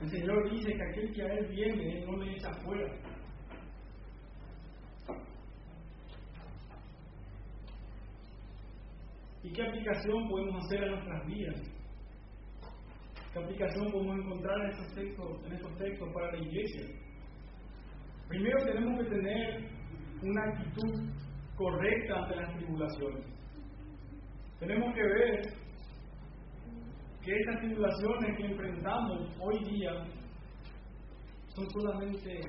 El 0.01 0.09
Señor 0.09 0.51
dice 0.51 0.73
que 0.73 0.83
aquel 0.83 1.13
que 1.13 1.21
a 1.23 1.33
Él 1.33 1.47
viene, 1.47 1.97
Él 1.97 2.05
no 2.05 2.17
le 2.17 2.33
echa 2.33 2.53
fuera. 2.63 2.93
¿Y 9.43 9.51
qué 9.51 9.63
aplicación 9.63 10.29
podemos 10.29 10.65
hacer 10.65 10.83
a 10.83 10.91
nuestras 10.91 11.27
vidas? 11.27 11.61
¿Qué 13.33 13.39
aplicación 13.39 13.91
podemos 13.91 14.17
encontrar 14.19 14.59
en 14.61 14.69
estos 14.71 14.93
textos, 14.93 15.45
en 15.45 15.53
estos 15.53 15.77
textos 15.77 16.13
para 16.13 16.31
la 16.31 16.37
iglesia? 16.39 16.87
Primero 18.27 18.65
tenemos 18.65 18.99
que 18.99 19.09
tener 19.09 19.69
una 20.21 20.43
actitud 20.43 21.09
correcta 21.55 22.23
ante 22.23 22.35
las 22.35 22.55
tribulaciones. 22.55 23.25
Tenemos 24.59 24.93
que 24.93 25.01
ver 25.01 25.41
que 27.27 27.35
estas 27.35 27.59
tribulaciones 27.59 28.37
que 28.37 28.45
enfrentamos 28.45 29.37
hoy 29.41 29.61
día 29.65 29.91
son 31.49 31.69
solamente 31.71 32.39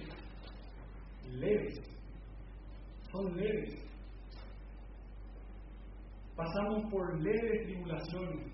leves, 1.32 1.80
son 3.10 3.36
leves. 3.36 3.74
Pasamos 6.36 6.88
por 6.92 7.20
leves 7.20 7.64
tribulaciones 7.64 8.52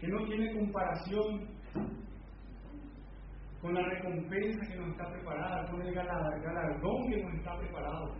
que 0.00 0.08
no 0.08 0.24
tiene 0.24 0.54
comparación 0.54 1.46
con 3.60 3.74
la 3.74 3.82
recompensa 3.82 4.66
que 4.66 4.76
nos 4.76 4.92
está 4.92 5.12
preparada, 5.12 5.70
con 5.70 5.82
el 5.82 5.92
galardón 5.92 7.10
que 7.10 7.22
nos 7.22 7.34
está 7.34 7.58
preparado. 7.58 8.14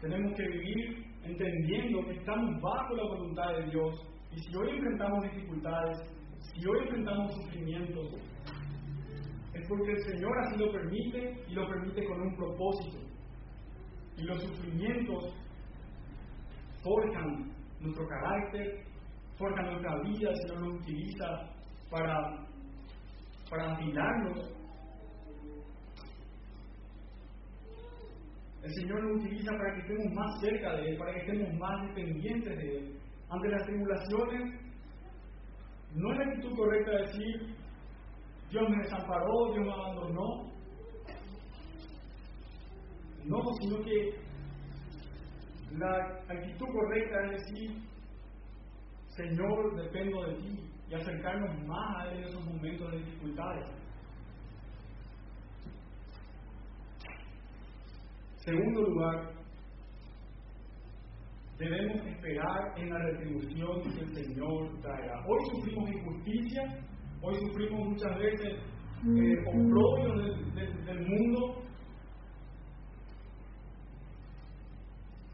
Tenemos 0.00 0.32
que 0.36 0.48
vivir 0.48 1.04
entendiendo 1.24 2.04
que 2.04 2.18
estamos 2.18 2.60
bajo 2.62 2.94
la 2.94 3.02
voluntad 3.02 3.52
de 3.56 3.70
Dios. 3.70 3.94
Y 4.32 4.38
si 4.40 4.56
hoy 4.56 4.70
enfrentamos 4.70 5.24
dificultades, 5.24 5.98
si 6.38 6.68
hoy 6.68 6.78
enfrentamos 6.84 7.34
sufrimientos, 7.34 8.14
es 9.54 9.68
porque 9.68 9.92
el 9.92 10.02
Señor 10.04 10.38
así 10.38 10.56
lo 10.58 10.70
permite 10.70 11.44
y 11.48 11.54
lo 11.54 11.68
permite 11.68 12.04
con 12.04 12.20
un 12.20 12.36
propósito. 12.36 12.98
Y 14.16 14.22
los 14.22 14.40
sufrimientos 14.42 15.34
forjan 16.82 17.52
nuestro 17.80 18.06
carácter, 18.06 18.84
forjan 19.36 19.66
nuestra 19.66 20.00
vida, 20.02 20.30
el 20.30 20.36
Señor 20.36 20.60
nos 20.60 20.80
utiliza 20.80 21.50
para, 21.90 22.46
para 23.50 23.72
afilarnos 23.72 24.57
El 28.62 28.74
Señor 28.74 29.04
nos 29.04 29.24
utiliza 29.24 29.52
para 29.52 29.74
que 29.74 29.80
estemos 29.80 30.12
más 30.14 30.40
cerca 30.40 30.76
de 30.76 30.90
Él, 30.90 30.98
para 30.98 31.14
que 31.14 31.20
estemos 31.20 31.54
más 31.58 31.88
dependientes 31.88 32.56
de 32.56 32.78
Él. 32.78 32.98
Ante 33.30 33.48
las 33.48 33.66
tribulaciones, 33.66 34.60
no 35.94 36.12
es 36.12 36.18
la 36.18 36.24
actitud 36.24 36.56
correcta 36.56 36.90
decir, 36.90 37.56
Dios 38.50 38.68
me 38.68 38.78
desamparó, 38.78 39.52
Dios 39.52 39.64
me 39.64 39.72
abandonó. 39.72 40.52
No, 43.24 43.42
sino 43.60 43.84
que 43.84 44.14
la 45.72 46.22
actitud 46.28 46.66
correcta 46.66 47.24
es 47.26 47.30
decir, 47.32 47.82
Señor, 49.08 49.76
dependo 49.76 50.24
de 50.24 50.34
ti, 50.36 50.70
y 50.88 50.94
acercarnos 50.94 51.66
más 51.66 51.96
a 51.96 52.10
Él 52.10 52.18
en 52.18 52.24
esos 52.24 52.44
momentos 52.44 52.90
de 52.90 52.98
dificultades. 52.98 53.66
Segundo 58.48 58.80
lugar, 58.80 59.30
debemos 61.58 62.06
esperar 62.06 62.78
en 62.78 62.88
la 62.88 62.98
retribución 62.98 63.82
que 63.82 64.00
el 64.00 64.14
Señor 64.14 64.80
traerá. 64.80 65.22
Hoy 65.26 65.38
sufrimos 65.50 65.90
injusticia, 65.90 66.62
hoy 67.20 67.34
sufrimos 67.40 67.88
muchas 67.88 68.18
veces 68.18 68.54
eh, 69.04 69.34
oprobio 69.48 70.14
del 70.86 71.06
mundo, 71.06 71.62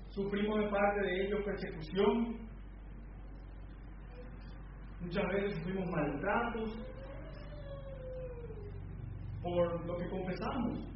sufrimos 0.09 0.59
de 0.59 0.71
parte 0.71 1.01
de 1.03 1.27
ellos 1.27 1.45
persecución, 1.45 2.37
muchas 5.03 5.25
veces 5.35 5.55
sufrimos 5.59 5.89
maltratos 5.89 6.79
por 9.41 9.87
lo 9.87 9.97
que 9.99 10.09
confesamos, 10.09 10.94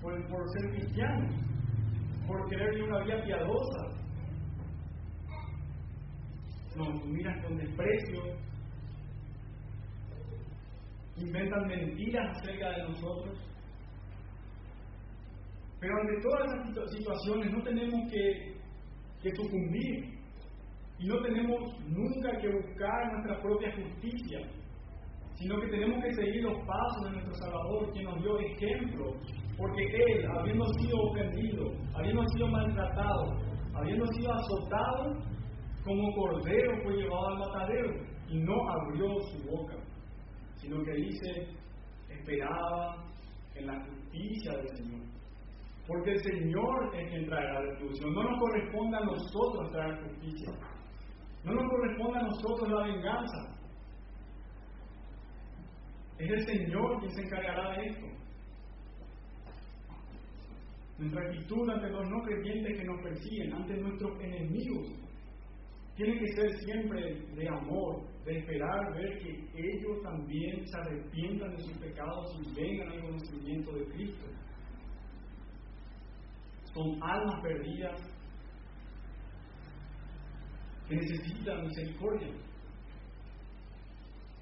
por, 0.00 0.28
por 0.28 0.48
ser 0.50 0.70
cristianos, 0.72 1.34
por 2.26 2.48
querer 2.48 2.82
una 2.82 3.04
vida 3.04 3.22
piadosa. 3.24 4.00
Nos 6.76 7.04
miran 7.06 7.42
con 7.42 7.56
desprecio, 7.56 8.22
inventan 11.16 11.66
mentiras 11.66 12.38
acerca 12.38 12.70
de 12.70 12.82
nosotros. 12.84 13.38
Pero 15.80 15.96
ante 15.98 16.20
todas 16.20 16.68
esas 16.68 16.90
situaciones 16.92 17.50
no 17.50 17.62
tenemos 17.62 18.10
que, 18.10 18.54
que 19.22 19.34
sucumbir 19.34 20.20
y 20.98 21.06
no 21.06 21.22
tenemos 21.22 21.80
nunca 21.88 22.38
que 22.38 22.48
buscar 22.48 23.12
nuestra 23.12 23.40
propia 23.40 23.74
justicia, 23.74 24.40
sino 25.36 25.58
que 25.60 25.68
tenemos 25.68 26.04
que 26.04 26.12
seguir 26.12 26.42
los 26.42 26.58
pasos 26.66 27.04
de 27.04 27.10
nuestro 27.12 27.34
Salvador, 27.36 27.90
quien 27.92 28.04
nos 28.04 28.22
dio 28.22 28.38
ejemplo, 28.38 29.16
porque 29.60 29.84
Él, 29.84 30.26
habiendo 30.26 30.64
sido 30.78 30.96
ofendido, 31.10 31.70
habiendo 31.94 32.24
sido 32.28 32.48
maltratado, 32.48 33.36
habiendo 33.74 34.06
sido 34.06 34.32
azotado, 34.32 35.18
como 35.84 36.12
cordero 36.14 36.82
fue 36.82 36.96
llevado 36.96 37.28
al 37.28 37.38
matadero 37.38 37.90
y 38.28 38.38
no 38.38 38.54
abrió 38.70 39.20
su 39.20 39.50
boca, 39.50 39.76
sino 40.56 40.82
que 40.82 40.94
dice, 40.94 41.48
esperaba 42.08 43.04
en 43.54 43.66
la 43.66 43.84
justicia 43.84 44.56
del 44.56 44.76
Señor. 44.76 45.00
Porque 45.86 46.12
el 46.12 46.22
Señor 46.22 46.96
es 46.96 47.10
quien 47.10 47.26
trae 47.26 47.52
la 47.52 47.60
retribución. 47.60 48.14
No 48.14 48.22
nos 48.22 48.40
corresponde 48.40 48.96
a 48.96 49.00
nosotros 49.00 49.72
traer 49.72 50.02
justicia. 50.04 50.52
No 51.44 51.52
nos 51.52 51.68
corresponde 51.68 52.18
a 52.18 52.22
nosotros 52.22 52.68
la 52.68 52.84
venganza. 52.84 53.56
Es 56.18 56.30
el 56.30 56.46
Señor 56.46 57.00
quien 57.00 57.12
se 57.12 57.22
encargará 57.22 57.76
de 57.76 57.86
esto. 57.88 58.19
Nuestra 61.00 61.22
actitud 61.22 61.70
ante 61.70 61.88
los 61.88 62.10
no 62.10 62.22
creyentes 62.22 62.78
que 62.78 62.84
nos 62.84 63.02
persiguen, 63.02 63.54
ante 63.54 63.74
nuestros 63.78 64.20
enemigos, 64.20 64.86
tiene 65.96 66.18
que 66.18 66.26
ser 66.34 66.52
siempre 66.58 67.22
de 67.34 67.48
amor, 67.48 68.06
de 68.26 68.38
esperar 68.38 68.92
ver 68.92 69.18
que 69.18 69.30
ellos 69.54 70.02
también 70.02 70.62
se 70.66 70.76
arrepientan 70.78 71.56
de 71.56 71.62
sus 71.62 71.78
pecados 71.78 72.26
y 72.38 72.54
vengan 72.54 72.88
al 72.90 73.00
conocimiento 73.00 73.72
de 73.72 73.84
Cristo. 73.86 74.26
Son 76.74 77.02
almas 77.02 77.42
perdidas 77.42 77.98
que 80.86 80.96
necesitan 80.96 81.66
misericordia. 81.66 82.28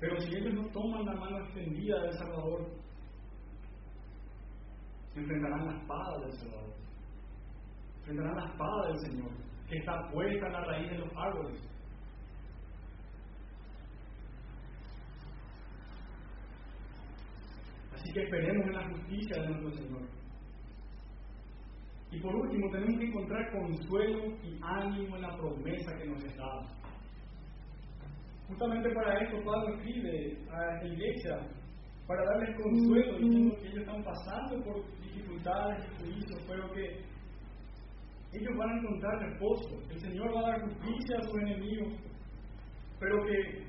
Pero 0.01 0.21
si 0.21 0.37
ellos 0.37 0.55
no 0.55 0.69
toman 0.71 1.07
la 1.07 1.15
mano 1.15 1.39
extendida 1.39 2.03
del 2.03 2.13
Salvador, 2.15 2.67
enfrentarán 5.15 5.67
la 5.67 5.77
espada 5.79 6.19
del 6.21 6.33
Salvador, 6.33 6.75
enfrentarán 7.99 8.37
la 8.37 8.47
espada 8.47 8.89
del 8.89 8.99
Señor, 8.99 9.31
que 9.69 9.79
está 9.79 10.11
puesta 10.11 10.47
en 10.47 10.53
la 10.53 10.65
raíz 10.65 10.91
de 10.91 10.99
los 10.99 11.17
árboles. 11.17 11.61
Así 17.95 18.13
que 18.13 18.23
esperemos 18.23 18.67
en 18.67 18.75
la 18.75 18.89
justicia 18.89 19.43
de 19.43 19.49
nuestro 19.49 19.71
Señor. 19.73 20.03
Y 22.11 22.21
por 22.21 22.35
último, 22.35 22.71
tenemos 22.71 22.99
que 22.99 23.07
encontrar 23.07 23.53
consuelo 23.53 24.37
y 24.43 24.59
ánimo 24.63 25.17
en 25.17 25.23
la 25.23 25.37
promesa 25.37 25.97
que 25.99 26.07
nos 26.07 26.25
está 26.25 26.43
dando. 26.43 26.79
Justamente 28.49 28.91
para 28.95 29.23
esto 29.23 29.45
Pablo 29.45 29.75
escribe 29.75 30.39
a 30.51 30.83
la 30.83 30.87
iglesia, 30.87 31.39
para 32.09 32.25
darles 32.25 32.57
consuelo, 32.57 33.19
diciendo 33.19 33.57
que 33.61 33.69
ellos 33.69 33.81
están 33.81 34.03
pasando 34.03 34.65
por 34.65 35.01
dificultades 35.01 35.85
y 35.85 36.03
juicios, 36.03 36.45
pero 36.49 36.73
que 36.73 37.05
ellos 38.33 38.57
van 38.57 38.71
a 38.71 38.79
encontrar 38.79 39.31
reposo. 39.31 39.81
El 39.91 40.01
Señor 40.01 40.35
va 40.35 40.41
a 40.41 40.51
dar 40.51 40.63
justicia 40.63 41.19
a 41.19 41.23
sus 41.23 41.41
enemigos, 41.43 41.95
pero 42.99 43.25
que, 43.25 43.65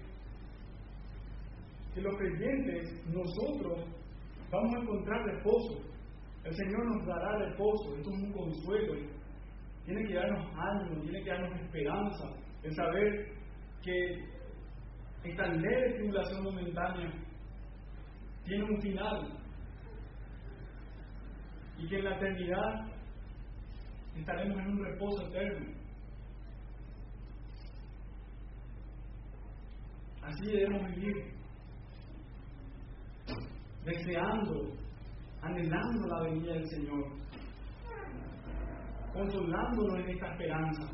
que 1.94 2.02
los 2.02 2.18
creyentes, 2.18 3.06
nosotros, 3.14 3.86
vamos 4.50 4.76
a 4.76 4.80
encontrar 4.80 5.26
reposo 5.26 5.90
el 6.44 6.56
Señor 6.56 6.86
nos 6.86 7.06
dará 7.06 7.38
reposo, 7.38 7.96
esto 7.98 8.10
es 8.10 8.24
un 8.24 8.32
consuelo. 8.32 8.94
Tiene 9.86 10.08
que 10.08 10.14
darnos 10.16 10.46
ánimo, 10.56 11.02
tiene 11.02 11.24
que 11.24 11.30
darnos 11.30 11.62
esperanza 11.62 12.26
en 12.64 12.74
saber 12.74 13.26
que 13.84 14.26
esta 15.24 15.48
leve 15.48 15.94
tribulación 15.96 16.44
momentánea 16.44 17.12
tiene 18.46 18.64
un 18.64 18.82
final. 18.82 19.28
Y 21.78 21.88
que 21.88 21.98
en 21.98 22.06
la 22.06 22.16
eternidad 22.16 22.88
estaremos 24.18 24.60
en 24.60 24.68
un 24.68 24.86
reposo 24.86 25.28
eterno. 25.28 25.80
Así 30.22 30.46
debemos 30.46 30.96
vivir, 30.96 31.16
deseando 33.86 34.80
anhelando 35.42 36.08
la 36.08 36.22
venida 36.24 36.54
del 36.54 36.68
Señor, 36.68 37.06
consolándonos 39.14 40.00
en 40.00 40.10
esta 40.10 40.32
esperanza, 40.32 40.92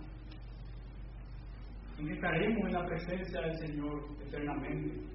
en 1.98 2.12
estaremos 2.12 2.68
en 2.68 2.74
la 2.74 2.86
presencia 2.86 3.42
del 3.42 3.58
Señor 3.58 4.04
eternamente 4.22 5.15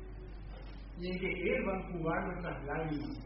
y 1.01 1.11
en 1.11 1.19
que 1.19 1.27
Él 1.27 1.69
va 1.69 1.73
a 1.73 1.81
enjugar 1.81 2.27
nuestras 2.27 2.65
lágrimas. 2.67 3.19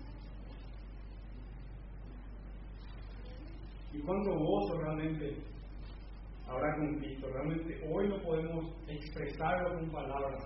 Y 3.93 4.01
cuánto 4.01 4.31
gozo 4.31 4.81
realmente 4.81 5.37
habrá 6.49 6.77
con 6.77 6.99
Cristo. 6.99 7.29
Realmente 7.33 7.81
hoy 7.93 8.09
no 8.09 8.23
podemos 8.23 8.75
expresarlo 8.89 9.79
con 9.79 9.91
palabras, 9.91 10.45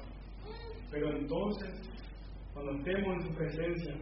pero 0.91 1.17
entonces, 1.17 1.91
cuando 2.53 2.73
estemos 2.73 3.17
en 3.17 3.29
su 3.29 3.35
presencia, 3.35 3.95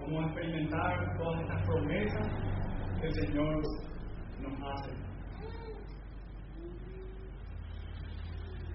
Vamos 0.00 0.24
a 0.24 0.26
experimentar 0.28 1.18
todas 1.18 1.42
estas 1.42 1.66
promesas 1.66 2.26
que 3.00 3.06
el 3.06 3.14
Señor 3.14 3.62
nos 4.40 4.54
hace. 4.54 4.92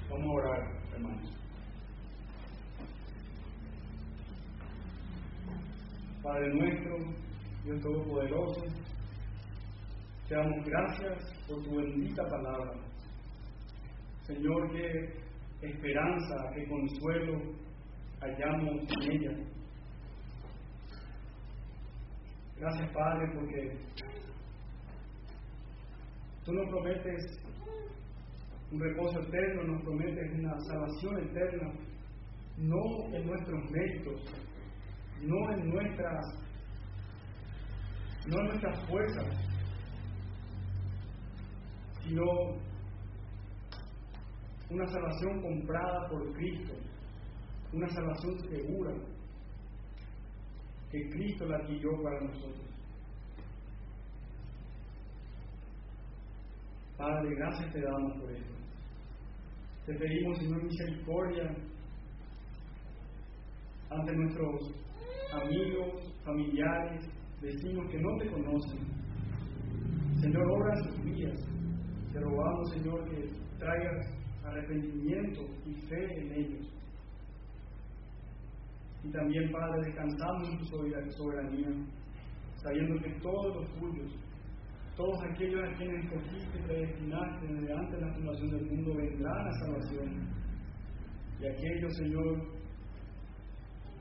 Vamos 0.10 0.28
a 0.28 0.32
orar, 0.32 0.62
hermanos. 0.94 1.45
Padre 6.26 6.52
nuestro, 6.56 6.98
Dios 7.64 7.82
Todopoderoso, 7.82 8.62
te 10.28 10.34
damos 10.34 10.66
gracias 10.66 11.20
por 11.48 11.62
tu 11.64 11.76
bendita 11.76 12.24
palabra. 12.28 12.72
Señor, 14.24 14.72
que 14.72 15.20
esperanza, 15.62 16.50
que 16.56 16.68
consuelo 16.68 17.42
hallamos 18.22 18.82
en 19.04 19.12
ella. 19.12 19.38
Gracias, 22.58 22.92
Padre, 22.92 23.32
porque 23.36 23.78
tú 26.44 26.54
nos 26.54 26.70
prometes 26.72 27.22
un 28.72 28.80
reposo 28.80 29.20
eterno, 29.20 29.64
nos 29.64 29.84
prometes 29.84 30.40
una 30.40 30.60
salvación 30.62 31.20
eterna, 31.20 31.72
no 32.58 33.16
en 33.16 33.28
nuestros 33.28 33.70
méritos, 33.70 34.55
no 35.22 35.52
en 35.52 35.70
nuestras, 35.70 36.26
no 38.28 38.40
en 38.42 38.48
nuestras 38.48 38.88
fuerzas, 38.88 39.46
sino 42.04 42.24
una 44.70 44.86
salvación 44.88 45.42
comprada 45.42 46.08
por 46.10 46.34
Cristo, 46.34 46.74
una 47.74 47.88
salvación 47.90 48.40
segura 48.50 48.94
que 50.92 51.10
Cristo 51.10 51.46
la 51.46 51.58
adquirió 51.58 51.90
para 52.04 52.22
nosotros. 52.22 52.66
Padre, 56.98 57.36
gracias 57.36 57.74
te 57.74 57.82
damos 57.82 58.14
por 58.22 58.32
esto. 58.32 58.54
Te 59.86 59.94
pedimos, 59.94 60.38
Señor, 60.40 60.64
misericordia 60.64 61.56
ante 63.90 64.16
nuestros 64.16 64.72
amigos, 65.34 66.14
familiares, 66.24 67.06
vecinos 67.42 67.90
que 67.92 68.00
no 68.00 68.18
te 68.18 68.32
conocen. 68.32 68.80
Señor, 70.20 70.52
obra 70.52 70.76
sus 70.84 71.04
vidas. 71.04 71.40
Te 72.12 72.20
rogamos, 72.20 72.72
Señor, 72.72 73.10
que 73.10 73.30
traigas 73.60 74.16
arrepentimiento 74.44 75.42
y 75.66 75.74
fe 75.88 76.22
en 76.22 76.34
ellos. 76.34 76.68
Y 79.04 79.12
también, 79.12 79.52
Padre, 79.52 79.86
descansando 79.86 80.50
en 80.50 80.58
tu 80.58 80.66
soberanía, 80.66 81.70
sabiendo 82.56 83.02
que 83.04 83.12
todos 83.22 83.56
los 83.56 83.80
tuyos, 83.80 84.12
todos 84.96 85.24
aquellos 85.30 85.62
a 85.62 85.78
quienes 85.78 86.06
escogiste 86.06 86.58
y 86.58 86.64
predestinaste 86.64 87.48
desde 87.48 87.74
antes 87.74 88.00
de 88.00 88.06
la 88.06 88.14
fundación 88.14 88.50
del 88.50 88.66
mundo 88.72 88.96
vendrán 88.96 89.48
a 89.48 89.52
salvación. 89.52 90.46
Y 91.40 91.48
aquellos, 91.48 91.94
Señor, 91.98 92.56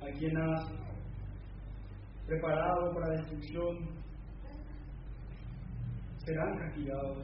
a 0.00 0.18
quien 0.18 0.36
has 0.38 0.68
preparado 2.26 2.94
para 2.94 3.16
destrucción, 3.16 3.88
serán 6.24 6.58
castigados. 6.58 7.18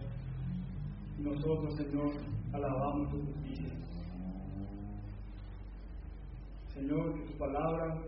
Nosotros, 1.19 1.77
Señor, 1.77 2.13
alabamos 2.53 3.11
tu 3.11 3.23
justicia. 3.27 3.73
Señor, 6.75 7.15
que 7.15 7.33
tu 7.33 7.39
palabra 7.39 8.03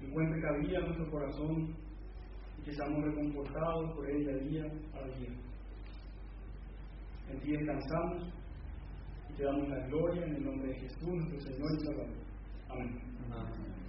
encuentre 0.00 0.40
cabida 0.40 0.78
en 0.78 0.84
nuestro 0.86 1.10
corazón 1.10 1.74
y 2.58 2.62
que 2.62 2.72
seamos 2.72 3.04
reconfortados 3.04 3.94
por 3.94 4.10
ella 4.10 4.36
día 4.38 4.64
a 4.64 5.18
día. 5.18 5.30
En 7.28 7.40
ti 7.40 7.52
descansamos 7.52 8.32
y 9.28 9.34
te 9.34 9.44
damos 9.44 9.68
la 9.68 9.86
gloria 9.86 10.26
en 10.26 10.34
el 10.36 10.44
nombre 10.44 10.68
de 10.68 10.80
Jesús, 10.80 11.06
nuestro 11.06 11.40
Señor 11.40 11.68
y 11.78 11.84
Salvador. 11.84 12.16
Amén. 12.70 13.79